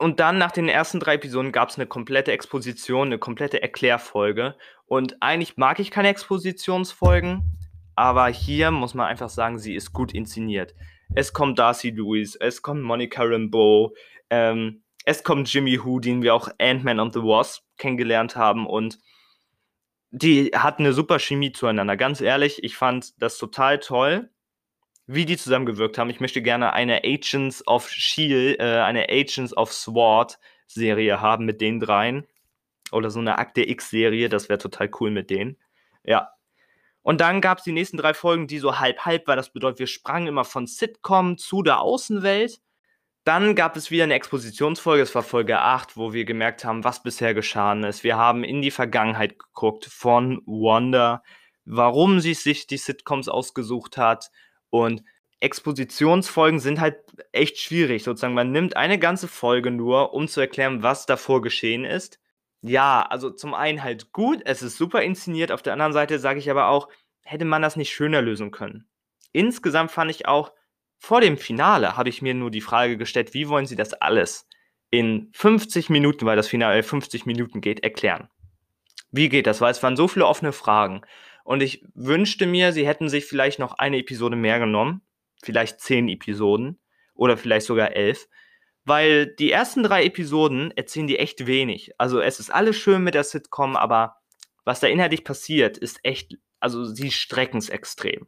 Und 0.03 0.19
dann 0.19 0.37
nach 0.37 0.51
den 0.51 0.69
ersten 0.69 0.99
drei 0.99 1.15
Episoden 1.15 1.53
gab 1.53 1.69
es 1.69 1.79
eine 1.79 1.87
komplette 1.87 2.33
Exposition, 2.33 3.07
eine 3.07 3.19
komplette 3.21 3.63
Erklärfolge. 3.63 4.57
Und 4.85 5.23
eigentlich 5.23 5.57
mag 5.57 5.79
ich 5.79 5.93
keine 5.93 6.09
Expositionsfolgen, 6.09 7.43
aber 7.95 8.27
hier 8.27 8.73
muss 8.73 8.95
man 8.95 9.07
einfach 9.07 9.29
sagen, 9.29 9.61
sie 9.61 9.77
ist 9.77 9.93
gut 9.93 10.13
inszeniert. 10.13 10.75
Es 11.15 11.33
kommt 11.33 11.61
Darcy 11.61 11.91
Lewis, 11.91 12.35
es 12.35 12.63
kommt 12.63 12.83
Monica 12.83 13.23
Rambeau, 13.23 13.95
ähm, 14.29 14.83
es 15.05 15.23
kommt 15.23 15.53
Jimmy 15.53 15.79
Who, 15.85 16.01
den 16.01 16.21
wir 16.23 16.35
auch 16.35 16.49
Ant-Man 16.59 16.99
and 16.99 17.13
the 17.13 17.21
Wasp 17.21 17.63
kennengelernt 17.79 18.35
haben 18.35 18.67
und 18.67 18.99
die 20.11 20.51
hatten 20.53 20.83
eine 20.83 20.95
super 20.95 21.21
Chemie 21.21 21.53
zueinander. 21.53 21.97
Ganz 21.97 22.21
ehrlich, 22.21 22.65
ich 22.65 22.77
fand 22.77 23.23
das 23.23 23.39
total 23.39 23.79
toll, 23.79 24.31
wie 25.07 25.25
die 25.25 25.37
zusammengewirkt 25.37 25.99
haben. 25.99 26.11
Ich 26.11 26.21
möchte 26.21 26.43
gerne 26.43 26.73
eine 26.73 27.03
Agents 27.05 27.67
of 27.67 27.89
Shield, 27.89 28.61
äh, 28.61 28.81
eine 28.81 29.09
Agents 29.09 29.57
of 29.57 29.73
Sword 29.73 30.39
Serie 30.67 31.21
haben 31.21 31.45
mit 31.45 31.61
den 31.61 31.81
dreien. 31.81 32.27
Oder 32.91 33.11
so 33.11 33.21
eine 33.21 33.39
Akte 33.39 33.69
X-Serie, 33.69 34.29
das 34.29 34.49
wäre 34.49 34.59
total 34.59 34.91
cool 35.01 35.11
mit 35.11 35.31
denen. 35.31 35.57
Ja. 36.05 36.31
Und 37.03 37.21
dann 37.21 37.41
gab 37.41 37.59
es 37.59 37.65
die 37.65 37.73
nächsten 37.73 37.97
drei 37.97 38.15
Folgen, 38.15 38.47
die 38.47 38.59
so 38.59 38.79
halb-halb 38.79 39.27
war. 39.27 39.35
Das 39.35 39.53
bedeutet, 39.53 39.81
wir 39.81 39.87
sprangen 39.87 40.29
immer 40.29 40.45
von 40.45 40.67
Sitcom 40.67 41.37
zu 41.37 41.63
der 41.63 41.81
Außenwelt. 41.81 42.61
Dann 43.25 43.55
gab 43.55 43.77
es 43.77 43.91
wieder 43.91 44.05
eine 44.05 44.15
Expositionsfolge, 44.15 45.03
es 45.03 45.15
war 45.15 45.23
Folge 45.23 45.61
8, 45.61 45.97
wo 45.97 46.13
wir 46.13 46.25
gemerkt 46.25 46.65
haben, 46.65 46.83
was 46.83 47.05
bisher 47.05 47.35
geschehen 47.35 47.85
ist. 47.85 48.03
Wir 48.03 48.17
haben 48.17 48.43
in 48.43 48.63
die 48.63 48.73
Vergangenheit 48.73 49.39
geguckt 49.39 49.85
von 49.85 50.43
Wanda, 50.45 51.23
warum 51.65 52.19
sie 52.19 52.35
sich 52.35 52.67
die 52.67 52.79
Sitcoms 52.79 53.29
ausgesucht 53.29 53.97
hat. 53.97 54.31
Und 54.73 55.05
Expositionsfolgen 55.41 56.59
sind 56.59 56.81
halt 56.81 56.97
echt 57.33 57.59
schwierig. 57.59 58.05
Sozusagen, 58.05 58.33
man 58.33 58.53
nimmt 58.53 58.75
eine 58.75 58.99
ganze 58.99 59.29
Folge 59.29 59.71
nur, 59.71 60.15
um 60.15 60.29
zu 60.29 60.41
erklären, 60.41 60.83
was 60.83 61.05
davor 61.05 61.43
geschehen 61.43 61.85
ist. 61.85 62.19
Ja, 62.63 63.03
also 63.03 63.29
zum 63.29 63.53
einen 63.53 63.83
halt 63.83 64.13
gut, 64.13 64.41
es 64.47 64.63
ist 64.63 64.79
super 64.79 65.03
inszeniert. 65.03 65.53
Auf 65.53 65.61
der 65.61 65.75
anderen 65.75 65.93
Seite 65.93 66.19
sage 66.19 66.39
ich 66.39 66.51
aber 66.51 66.69
auch, 66.69 66.89
hätte 67.21 67.45
man 67.45 67.61
das 67.61 67.77
nicht 67.77 67.93
schöner 67.93 68.23
lösen 68.23 68.51
können. 68.51 68.89
Insgesamt 69.33 69.91
fand 69.91 70.11
ich 70.11 70.27
auch, 70.27 70.53
vor 70.99 71.21
dem 71.21 71.37
Finale 71.37 71.97
habe 71.99 72.09
ich 72.09 72.23
mir 72.23 72.33
nur 72.33 72.51
die 72.51 72.61
Frage 72.63 72.97
gestellt, 72.97 73.35
wie 73.35 73.49
wollen 73.49 73.67
Sie 73.67 73.77
das 73.77 73.93
alles 73.93 74.49
in 74.91 75.29
50 75.35 75.91
Minuten, 75.91 76.25
weil 76.25 76.37
das 76.37 76.49
Finale 76.49 76.83
50 76.83 77.27
Minuten 77.27 77.61
geht, 77.61 77.83
erklären? 77.83 78.31
Wie 79.11 79.29
geht 79.29 79.47
das? 79.47 79.61
Weil 79.61 79.73
es 79.73 79.83
waren 79.83 79.97
so 79.97 80.09
viele 80.09 80.27
offene 80.27 80.53
Fragen. 80.53 81.03
Und 81.45 81.63
ich 81.63 81.85
wünschte 81.95 82.47
mir, 82.47 82.73
sie 82.73 82.87
hätten 82.87 83.09
sich 83.09 83.25
vielleicht 83.25 83.59
noch 83.59 83.75
eine 83.75 83.99
Episode 83.99 84.37
mehr 84.37 84.59
genommen. 84.59 85.03
Vielleicht 85.43 85.81
zehn 85.81 86.09
Episoden. 86.09 86.81
Oder 87.15 87.37
vielleicht 87.37 87.67
sogar 87.67 87.95
elf. 87.95 88.29
Weil 88.85 89.27
die 89.27 89.51
ersten 89.51 89.83
drei 89.83 90.05
Episoden 90.05 90.73
erzählen 90.73 91.07
die 91.07 91.19
echt 91.19 91.47
wenig. 91.47 91.93
Also 91.99 92.21
es 92.21 92.41
ist 92.41 92.51
alles 92.51 92.77
schön 92.77 93.05
mit 93.05 93.15
der 93.15 93.25
Sitcom, 93.25 93.77
aber 93.77 94.17
was 94.65 94.81
da 94.81 94.87
inhaltlich 94.89 95.25
passiert, 95.25 95.79
ist 95.79 96.01
echt, 96.03 96.37
also 96.61 96.85
sie 96.85 97.11
strecken 97.11 97.59
es 97.59 97.69
extrem. 97.69 98.27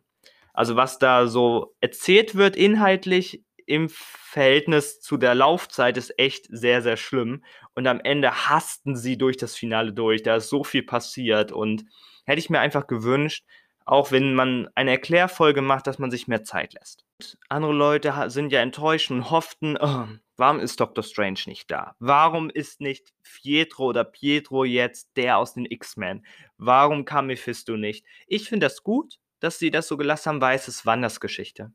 Also 0.52 0.76
was 0.76 0.98
da 0.98 1.26
so 1.26 1.74
erzählt 1.80 2.36
wird 2.36 2.56
inhaltlich 2.56 3.44
im 3.66 3.88
Verhältnis 3.88 5.00
zu 5.00 5.16
der 5.16 5.34
Laufzeit 5.34 5.96
ist 5.96 6.18
echt 6.18 6.46
sehr, 6.50 6.82
sehr 6.82 6.96
schlimm. 6.96 7.42
Und 7.74 7.86
am 7.86 8.00
Ende 8.00 8.30
hasten 8.48 8.94
sie 8.96 9.16
durch 9.16 9.36
das 9.36 9.56
Finale 9.56 9.92
durch. 9.92 10.22
Da 10.22 10.36
ist 10.36 10.48
so 10.48 10.64
viel 10.64 10.82
passiert 10.82 11.50
und 11.50 11.84
hätte 12.24 12.38
ich 12.38 12.50
mir 12.50 12.60
einfach 12.60 12.86
gewünscht, 12.86 13.44
auch 13.84 14.10
wenn 14.12 14.34
man 14.34 14.68
eine 14.74 14.92
Erklärfolge 14.92 15.60
macht, 15.60 15.86
dass 15.86 15.98
man 15.98 16.10
sich 16.10 16.26
mehr 16.26 16.42
Zeit 16.42 16.74
lässt. 16.74 17.04
Andere 17.48 17.72
Leute 17.72 18.14
sind 18.28 18.50
ja 18.50 18.60
enttäuscht 18.60 19.10
und 19.10 19.30
hofften, 19.30 19.76
oh, 19.78 20.06
warum 20.36 20.58
ist 20.58 20.80
Dr. 20.80 21.04
Strange 21.04 21.40
nicht 21.46 21.70
da? 21.70 21.94
Warum 21.98 22.50
ist 22.50 22.80
nicht 22.80 23.12
Pietro 23.22 23.86
oder 23.86 24.04
Pietro 24.04 24.64
jetzt 24.64 25.16
der 25.16 25.38
aus 25.38 25.54
den 25.54 25.66
X-Men? 25.66 26.24
Warum 26.56 27.04
kam 27.04 27.26
Mephisto 27.26 27.76
nicht? 27.76 28.06
Ich 28.26 28.48
finde 28.48 28.66
das 28.66 28.82
gut, 28.82 29.18
dass 29.40 29.58
sie 29.58 29.70
das 29.70 29.86
so 29.86 29.96
gelassen 29.96 30.30
haben, 30.30 30.40
weil 30.40 30.56
es 30.56 30.68
ist 30.68 30.86
Wanders 30.86 31.20
Geschichte. 31.20 31.70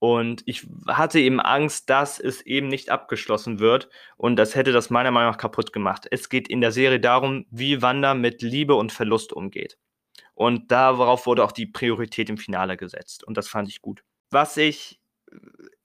Und 0.00 0.42
ich 0.46 0.66
hatte 0.88 1.20
eben 1.20 1.40
Angst, 1.40 1.90
dass 1.90 2.18
es 2.18 2.40
eben 2.40 2.68
nicht 2.68 2.88
abgeschlossen 2.88 3.60
wird. 3.60 3.90
Und 4.16 4.36
das 4.36 4.54
hätte 4.54 4.72
das 4.72 4.88
meiner 4.88 5.10
Meinung 5.10 5.32
nach 5.32 5.38
kaputt 5.38 5.74
gemacht. 5.74 6.06
Es 6.10 6.30
geht 6.30 6.48
in 6.48 6.62
der 6.62 6.72
Serie 6.72 7.00
darum, 7.00 7.44
wie 7.50 7.82
Wanda 7.82 8.14
mit 8.14 8.40
Liebe 8.40 8.74
und 8.74 8.92
Verlust 8.92 9.32
umgeht. 9.34 9.78
Und 10.32 10.72
darauf 10.72 11.26
wurde 11.26 11.44
auch 11.44 11.52
die 11.52 11.66
Priorität 11.66 12.30
im 12.30 12.38
Finale 12.38 12.78
gesetzt. 12.78 13.24
Und 13.24 13.36
das 13.36 13.46
fand 13.46 13.68
ich 13.68 13.82
gut. 13.82 14.02
Was 14.30 14.56
ich 14.56 15.00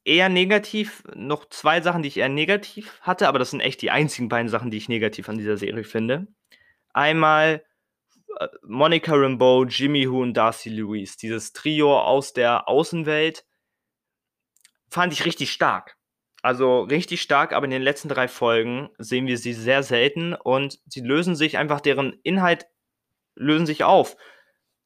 eher 0.05 0.29
negativ, 0.29 1.03
noch 1.13 1.49
zwei 1.49 1.81
Sachen, 1.81 2.01
die 2.01 2.07
ich 2.07 2.17
eher 2.17 2.29
negativ 2.29 2.97
hatte, 3.01 3.27
aber 3.27 3.37
das 3.37 3.51
sind 3.51 3.59
echt 3.59 3.81
die 3.81 3.91
einzigen 3.91 4.29
beiden 4.29 4.47
Sachen, 4.47 4.71
die 4.71 4.77
ich 4.77 4.87
negativ 4.87 5.27
an 5.27 5.37
dieser 5.37 5.57
Serie 5.57 5.83
finde. 5.83 6.27
Einmal 6.93 7.65
äh, 8.39 8.47
Monica 8.63 9.13
Rambeau, 9.13 9.65
Jimmy 9.65 10.09
Who 10.09 10.21
und 10.21 10.35
Darcy 10.35 10.69
Lewis, 10.69 11.17
dieses 11.17 11.51
Trio 11.51 11.99
aus 11.99 12.31
der 12.31 12.69
Außenwelt, 12.69 13.45
fand 14.89 15.13
ich 15.13 15.25
richtig 15.25 15.51
stark. 15.51 15.97
Also 16.41 16.81
richtig 16.81 17.21
stark, 17.21 17.53
aber 17.53 17.65
in 17.65 17.71
den 17.71 17.81
letzten 17.81 18.07
drei 18.07 18.27
Folgen 18.27 18.89
sehen 18.99 19.25
wir 19.25 19.37
sie 19.37 19.53
sehr 19.53 19.81
selten 19.81 20.33
und 20.35 20.79
sie 20.85 21.01
lösen 21.01 21.35
sich 21.35 21.57
einfach, 21.57 21.81
deren 21.81 22.19
Inhalt 22.23 22.67
lösen 23.35 23.65
sich 23.65 23.83
auf. 23.83 24.15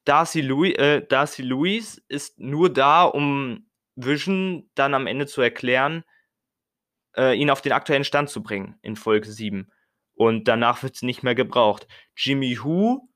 Darcy, 0.04 0.40
Louis, 0.40 0.74
äh, 0.76 1.06
Darcy 1.06 1.42
Lewis 1.42 2.02
ist 2.08 2.38
nur 2.38 2.72
da, 2.72 3.04
um 3.04 3.68
Vision 3.94 4.70
dann 4.74 4.94
am 4.94 5.06
Ende 5.06 5.26
zu 5.26 5.42
erklären, 5.42 6.04
äh, 7.16 7.36
ihn 7.36 7.50
auf 7.50 7.60
den 7.60 7.72
aktuellen 7.72 8.04
Stand 8.04 8.30
zu 8.30 8.42
bringen 8.42 8.78
in 8.82 8.96
Folge 8.96 9.30
7. 9.30 9.70
Und 10.14 10.48
danach 10.48 10.82
wird 10.82 10.96
sie 10.96 11.06
nicht 11.06 11.22
mehr 11.22 11.34
gebraucht. 11.34 11.86
Jimmy 12.16 12.58
Who 12.62 13.08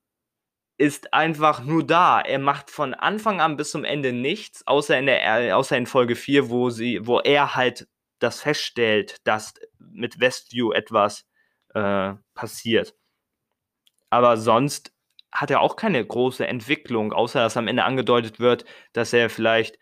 ist 0.76 1.14
einfach 1.14 1.62
nur 1.62 1.86
da. 1.86 2.20
Er 2.20 2.38
macht 2.38 2.70
von 2.70 2.94
Anfang 2.94 3.40
an 3.40 3.56
bis 3.56 3.70
zum 3.70 3.84
Ende 3.84 4.12
nichts, 4.12 4.66
außer 4.66 4.98
in, 4.98 5.06
der, 5.06 5.56
außer 5.56 5.76
in 5.76 5.86
Folge 5.86 6.16
4, 6.16 6.50
wo, 6.50 6.70
sie, 6.70 7.06
wo 7.06 7.20
er 7.20 7.54
halt 7.54 7.88
das 8.18 8.40
feststellt, 8.40 9.16
dass 9.24 9.54
mit 9.78 10.20
Westview 10.20 10.72
etwas 10.72 11.26
äh, 11.74 12.14
passiert. 12.34 12.94
Aber 14.10 14.36
sonst 14.36 14.92
hat 15.30 15.50
er 15.50 15.60
auch 15.60 15.76
keine 15.76 16.04
große 16.04 16.46
Entwicklung, 16.46 17.12
außer 17.12 17.40
dass 17.40 17.56
am 17.56 17.68
Ende 17.68 17.84
angedeutet 17.84 18.38
wird, 18.40 18.64
dass 18.92 19.12
er 19.12 19.30
vielleicht 19.30 19.78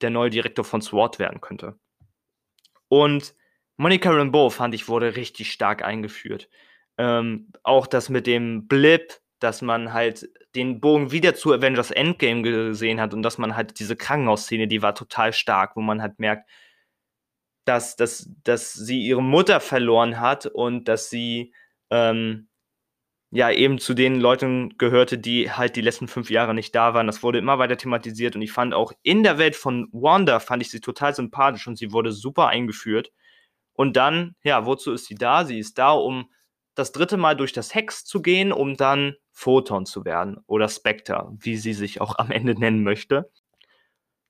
der 0.00 0.10
neue 0.10 0.30
Direktor 0.30 0.64
von 0.64 0.80
SWAT 0.80 1.18
werden 1.18 1.40
könnte. 1.40 1.78
Und 2.88 3.34
Monica 3.76 4.10
Rambeau, 4.10 4.50
fand 4.50 4.74
ich, 4.74 4.88
wurde 4.88 5.16
richtig 5.16 5.52
stark 5.52 5.84
eingeführt. 5.84 6.48
Ähm, 6.96 7.50
auch 7.62 7.86
das 7.86 8.08
mit 8.08 8.26
dem 8.26 8.68
Blip, 8.68 9.20
dass 9.44 9.60
man 9.62 9.92
halt 9.92 10.28
den 10.54 10.80
Bogen 10.80 11.12
wieder 11.12 11.34
zu 11.34 11.52
Avengers 11.52 11.90
Endgame 11.90 12.42
gesehen 12.42 13.00
hat 13.00 13.12
und 13.12 13.22
dass 13.22 13.36
man 13.38 13.56
halt 13.56 13.78
diese 13.78 13.94
Krankenhausszene, 13.94 14.66
die 14.68 14.82
war 14.82 14.94
total 14.94 15.34
stark, 15.34 15.76
wo 15.76 15.82
man 15.82 16.00
halt 16.00 16.18
merkt, 16.18 16.48
dass, 17.66 17.96
dass, 17.96 18.30
dass 18.42 18.72
sie 18.72 19.02
ihre 19.06 19.22
Mutter 19.22 19.60
verloren 19.60 20.18
hat 20.18 20.46
und 20.46 20.88
dass 20.88 21.10
sie 21.10 21.54
ähm, 21.90 22.48
ja 23.30 23.50
eben 23.50 23.78
zu 23.78 23.94
den 23.94 24.18
Leuten 24.20 24.78
gehörte, 24.78 25.18
die 25.18 25.50
halt 25.50 25.76
die 25.76 25.82
letzten 25.82 26.08
fünf 26.08 26.30
Jahre 26.30 26.54
nicht 26.54 26.74
da 26.74 26.94
waren. 26.94 27.06
Das 27.06 27.22
wurde 27.22 27.38
immer 27.38 27.58
weiter 27.58 27.76
thematisiert 27.76 28.36
und 28.36 28.42
ich 28.42 28.52
fand 28.52 28.72
auch 28.72 28.92
in 29.02 29.22
der 29.22 29.38
Welt 29.38 29.56
von 29.56 29.88
Wanda 29.92 30.40
fand 30.40 30.62
ich 30.62 30.70
sie 30.70 30.80
total 30.80 31.14
sympathisch 31.14 31.66
und 31.66 31.76
sie 31.76 31.92
wurde 31.92 32.12
super 32.12 32.48
eingeführt. 32.48 33.12
Und 33.74 33.96
dann, 33.96 34.36
ja, 34.42 34.66
wozu 34.66 34.92
ist 34.92 35.06
sie 35.06 35.16
da? 35.16 35.44
Sie 35.44 35.58
ist 35.58 35.78
da, 35.78 35.92
um 35.92 36.30
das 36.74 36.92
dritte 36.92 37.16
Mal 37.16 37.36
durch 37.36 37.52
das 37.52 37.74
Hex 37.74 38.04
zu 38.04 38.20
gehen, 38.20 38.52
um 38.52 38.76
dann 38.76 39.16
Photon 39.30 39.86
zu 39.86 40.04
werden 40.04 40.42
oder 40.46 40.68
Spectre, 40.68 41.30
wie 41.38 41.56
sie 41.56 41.72
sich 41.72 42.00
auch 42.00 42.18
am 42.18 42.30
Ende 42.30 42.58
nennen 42.58 42.82
möchte. 42.82 43.30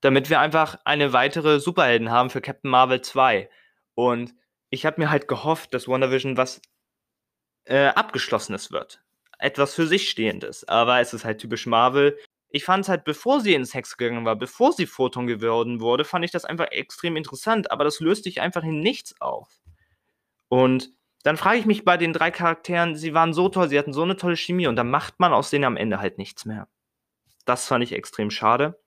Damit 0.01 0.29
wir 0.29 0.41
einfach 0.41 0.79
eine 0.85 1.13
weitere 1.13 1.61
Superhelden 1.61 2.11
haben 2.11 2.31
für 2.31 2.43
Captain 2.43 2.71
Marvel 2.71 3.01
2. 3.01 3.49
Und 3.95 4.35
ich 4.69 4.85
habe 4.85 5.01
mir 5.01 5.11
halt 5.11 5.29
gehofft, 5.29 5.73
dass 5.73 5.89
WandaVision 5.89 6.37
was 6.37 6.61
äh, 7.65 7.87
Abgeschlossenes 7.87 8.71
wird. 8.71 9.03
Etwas 9.39 9.75
für 9.75 9.87
sich 9.87 10.11
Stehendes. 10.11 10.69
Aber 10.69 11.01
es 11.01 11.15
ist 11.15 11.25
halt 11.25 11.39
typisch 11.39 11.67
Marvel. 11.67 12.19
Ich 12.51 12.65
fand 12.65 12.85
es 12.85 12.89
halt, 12.89 13.05
bevor 13.05 13.41
sie 13.41 13.55
ins 13.55 13.73
Hex 13.73 13.97
gegangen 13.97 14.25
war, 14.27 14.37
bevor 14.37 14.73
sie 14.73 14.87
Photon 14.87 15.27
geworden 15.27 15.81
wurde, 15.81 16.05
fand 16.05 16.25
ich 16.25 16.31
das 16.31 16.45
einfach 16.45 16.67
extrem 16.67 17.17
interessant. 17.17 17.71
Aber 17.71 17.85
das 17.85 18.01
löst 18.01 18.27
dich 18.27 18.43
einfach 18.43 18.63
in 18.63 18.81
nichts 18.81 19.19
auf. 19.21 19.61
Und 20.49 20.91
dann 21.25 21.39
frage 21.39 21.59
ich 21.59 21.65
mich 21.65 21.85
bei 21.85 21.97
den 21.97 22.13
drei 22.13 22.31
Charakteren, 22.31 22.97
sie 22.97 23.15
waren 23.15 23.33
so 23.33 23.49
toll, 23.49 23.69
sie 23.71 23.79
hatten 23.79 23.95
so 23.95 24.03
eine 24.03 24.17
tolle 24.17 24.37
Chemie 24.37 24.67
und 24.67 24.77
dann 24.77 24.91
macht 24.91 25.19
man 25.19 25.33
aus 25.33 25.49
denen 25.49 25.65
am 25.65 25.79
Ende 25.79 25.99
halt 25.99 26.19
nichts 26.19 26.45
mehr. 26.45 26.69
Das 27.47 27.67
fand 27.67 27.83
ich 27.83 27.93
extrem 27.93 28.31
schade. 28.31 28.79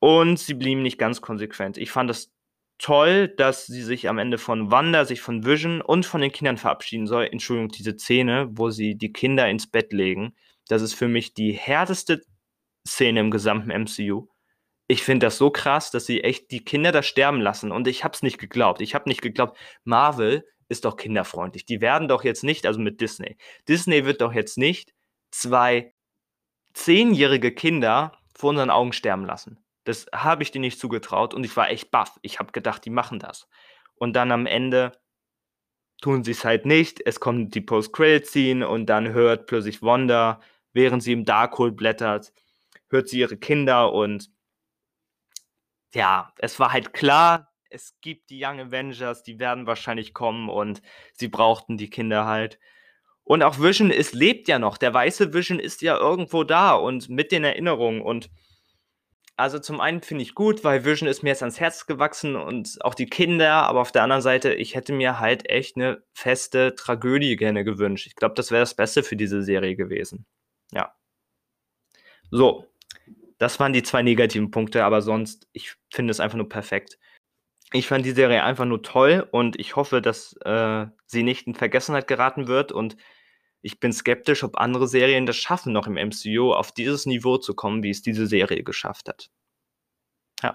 Und 0.00 0.38
sie 0.38 0.54
blieben 0.54 0.82
nicht 0.82 0.96
ganz 0.96 1.20
konsequent. 1.20 1.76
Ich 1.76 1.90
fand 1.90 2.10
es 2.10 2.32
toll, 2.78 3.28
dass 3.28 3.66
sie 3.66 3.82
sich 3.82 4.08
am 4.08 4.16
Ende 4.16 4.38
von 4.38 4.70
Wanda, 4.70 5.04
sich 5.04 5.20
von 5.20 5.44
Vision 5.44 5.82
und 5.82 6.06
von 6.06 6.22
den 6.22 6.32
Kindern 6.32 6.56
verabschieden 6.56 7.06
soll. 7.06 7.28
Entschuldigung, 7.30 7.68
diese 7.68 7.98
Szene, 7.98 8.48
wo 8.52 8.70
sie 8.70 8.94
die 8.94 9.12
Kinder 9.12 9.48
ins 9.48 9.66
Bett 9.66 9.92
legen. 9.92 10.34
Das 10.68 10.80
ist 10.80 10.94
für 10.94 11.08
mich 11.08 11.34
die 11.34 11.52
härteste 11.52 12.22
Szene 12.86 13.20
im 13.20 13.30
gesamten 13.30 13.70
MCU. 13.70 14.28
Ich 14.86 15.02
finde 15.02 15.26
das 15.26 15.36
so 15.36 15.50
krass, 15.50 15.90
dass 15.90 16.06
sie 16.06 16.24
echt 16.24 16.50
die 16.52 16.64
Kinder 16.64 16.90
da 16.90 17.02
sterben 17.02 17.42
lassen. 17.42 17.70
Und 17.70 17.86
ich 17.86 18.02
habe 18.02 18.14
es 18.14 18.22
nicht 18.22 18.38
geglaubt. 18.38 18.80
Ich 18.80 18.94
habe 18.94 19.10
nicht 19.10 19.20
geglaubt, 19.20 19.58
Marvel 19.84 20.46
ist 20.68 20.84
doch 20.84 20.96
kinderfreundlich. 20.96 21.66
Die 21.66 21.80
werden 21.80 22.08
doch 22.08 22.24
jetzt 22.24 22.44
nicht, 22.44 22.66
also 22.66 22.78
mit 22.80 23.00
Disney, 23.00 23.36
Disney 23.68 24.04
wird 24.04 24.20
doch 24.20 24.32
jetzt 24.32 24.58
nicht 24.58 24.94
zwei 25.30 25.94
zehnjährige 26.74 27.52
Kinder 27.52 28.12
vor 28.34 28.50
unseren 28.50 28.70
Augen 28.70 28.92
sterben 28.92 29.24
lassen. 29.24 29.64
Das 29.84 30.06
habe 30.14 30.42
ich 30.42 30.50
denen 30.50 30.62
nicht 30.62 30.78
zugetraut 30.78 31.34
und 31.34 31.44
ich 31.44 31.56
war 31.56 31.70
echt 31.70 31.90
baff. 31.90 32.18
Ich 32.22 32.38
habe 32.38 32.52
gedacht, 32.52 32.84
die 32.84 32.90
machen 32.90 33.18
das. 33.18 33.48
Und 33.94 34.14
dann 34.14 34.30
am 34.30 34.46
Ende 34.46 34.92
tun 36.00 36.22
sie 36.24 36.32
es 36.32 36.44
halt 36.44 36.66
nicht. 36.66 37.00
Es 37.04 37.20
kommt 37.20 37.54
die 37.54 37.60
Post-Credit-Scene 37.60 38.68
und 38.68 38.86
dann 38.86 39.08
hört 39.12 39.46
plötzlich 39.46 39.82
Wanda, 39.82 40.40
während 40.72 41.02
sie 41.02 41.12
im 41.12 41.24
Darkhold 41.24 41.76
blättert, 41.76 42.32
hört 42.88 43.08
sie 43.08 43.18
ihre 43.18 43.36
Kinder 43.36 43.92
und 43.92 44.30
ja, 45.94 46.32
es 46.36 46.60
war 46.60 46.72
halt 46.72 46.92
klar, 46.92 47.47
es 47.70 47.98
gibt 48.00 48.30
die 48.30 48.44
Young 48.44 48.60
Avengers, 48.60 49.22
die 49.22 49.38
werden 49.38 49.66
wahrscheinlich 49.66 50.14
kommen 50.14 50.48
und 50.48 50.82
sie 51.12 51.28
brauchten 51.28 51.76
die 51.76 51.90
Kinder 51.90 52.26
halt. 52.26 52.58
Und 53.24 53.42
auch 53.42 53.58
Vision 53.58 53.90
ist, 53.90 54.14
lebt 54.14 54.48
ja 54.48 54.58
noch. 54.58 54.78
Der 54.78 54.94
weiße 54.94 55.34
Vision 55.34 55.60
ist 55.60 55.82
ja 55.82 55.98
irgendwo 55.98 56.44
da 56.44 56.72
und 56.72 57.10
mit 57.10 57.30
den 57.30 57.44
Erinnerungen. 57.44 58.00
Und 58.00 58.30
also 59.36 59.58
zum 59.58 59.80
einen 59.80 60.00
finde 60.00 60.22
ich 60.22 60.34
gut, 60.34 60.64
weil 60.64 60.84
Vision 60.84 61.08
ist 61.08 61.22
mir 61.22 61.28
jetzt 61.28 61.42
ans 61.42 61.60
Herz 61.60 61.86
gewachsen 61.86 62.36
und 62.36 62.78
auch 62.80 62.94
die 62.94 63.06
Kinder, 63.06 63.52
aber 63.52 63.82
auf 63.82 63.92
der 63.92 64.02
anderen 64.02 64.22
Seite, 64.22 64.54
ich 64.54 64.74
hätte 64.74 64.92
mir 64.94 65.20
halt 65.20 65.48
echt 65.50 65.76
eine 65.76 66.02
feste 66.14 66.74
Tragödie 66.74 67.36
gerne 67.36 67.64
gewünscht. 67.64 68.06
Ich 68.06 68.16
glaube, 68.16 68.34
das 68.34 68.50
wäre 68.50 68.62
das 68.62 68.74
Beste 68.74 69.02
für 69.02 69.16
diese 69.16 69.42
Serie 69.42 69.76
gewesen. 69.76 70.24
Ja. 70.72 70.94
So, 72.30 72.66
das 73.38 73.60
waren 73.60 73.72
die 73.72 73.82
zwei 73.82 74.02
negativen 74.02 74.50
Punkte, 74.50 74.84
aber 74.84 75.02
sonst, 75.02 75.48
ich 75.52 75.74
finde 75.90 76.10
es 76.10 76.20
einfach 76.20 76.36
nur 76.36 76.48
perfekt. 76.48 76.98
Ich 77.72 77.86
fand 77.86 78.04
die 78.06 78.12
Serie 78.12 78.42
einfach 78.44 78.64
nur 78.64 78.82
toll 78.82 79.28
und 79.30 79.58
ich 79.58 79.76
hoffe, 79.76 80.00
dass 80.00 80.34
äh, 80.44 80.86
sie 81.06 81.22
nicht 81.22 81.46
in 81.46 81.54
Vergessenheit 81.54 82.08
geraten 82.08 82.46
wird 82.46 82.72
und 82.72 82.96
ich 83.60 83.80
bin 83.80 83.92
skeptisch, 83.92 84.44
ob 84.44 84.56
andere 84.56 84.88
Serien 84.88 85.26
das 85.26 85.36
schaffen, 85.36 85.72
noch 85.72 85.86
im 85.86 85.94
MCU 85.94 86.52
auf 86.52 86.72
dieses 86.72 87.06
Niveau 87.06 87.36
zu 87.36 87.54
kommen, 87.54 87.82
wie 87.82 87.90
es 87.90 88.02
diese 88.02 88.26
Serie 88.26 88.62
geschafft 88.62 89.08
hat. 89.08 89.30
Ja. 90.42 90.52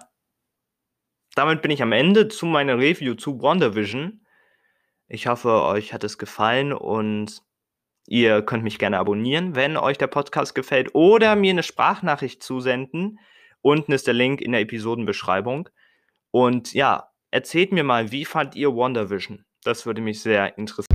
Damit 1.34 1.62
bin 1.62 1.70
ich 1.70 1.82
am 1.82 1.92
Ende 1.92 2.28
zu 2.28 2.46
meiner 2.46 2.78
Review 2.78 3.14
zu 3.14 3.40
WandaVision. 3.40 4.24
Ich 5.06 5.26
hoffe, 5.26 5.62
euch 5.62 5.92
hat 5.92 6.02
es 6.02 6.18
gefallen 6.18 6.72
und 6.72 7.42
Ihr 8.06 8.42
könnt 8.42 8.64
mich 8.64 8.78
gerne 8.78 8.98
abonnieren, 8.98 9.54
wenn 9.54 9.76
euch 9.76 9.96
der 9.96 10.08
Podcast 10.08 10.54
gefällt, 10.54 10.94
oder 10.94 11.36
mir 11.36 11.50
eine 11.50 11.62
Sprachnachricht 11.62 12.42
zusenden. 12.42 13.18
Unten 13.62 13.92
ist 13.92 14.06
der 14.06 14.14
Link 14.14 14.42
in 14.42 14.52
der 14.52 14.60
Episodenbeschreibung. 14.60 15.70
Und 16.34 16.74
ja, 16.74 17.12
erzählt 17.30 17.70
mir 17.70 17.84
mal, 17.84 18.10
wie 18.10 18.24
fand 18.24 18.56
ihr 18.56 18.74
WandaVision? 18.74 19.44
Das 19.62 19.86
würde 19.86 20.00
mich 20.00 20.20
sehr 20.20 20.58
interessieren. 20.58 20.93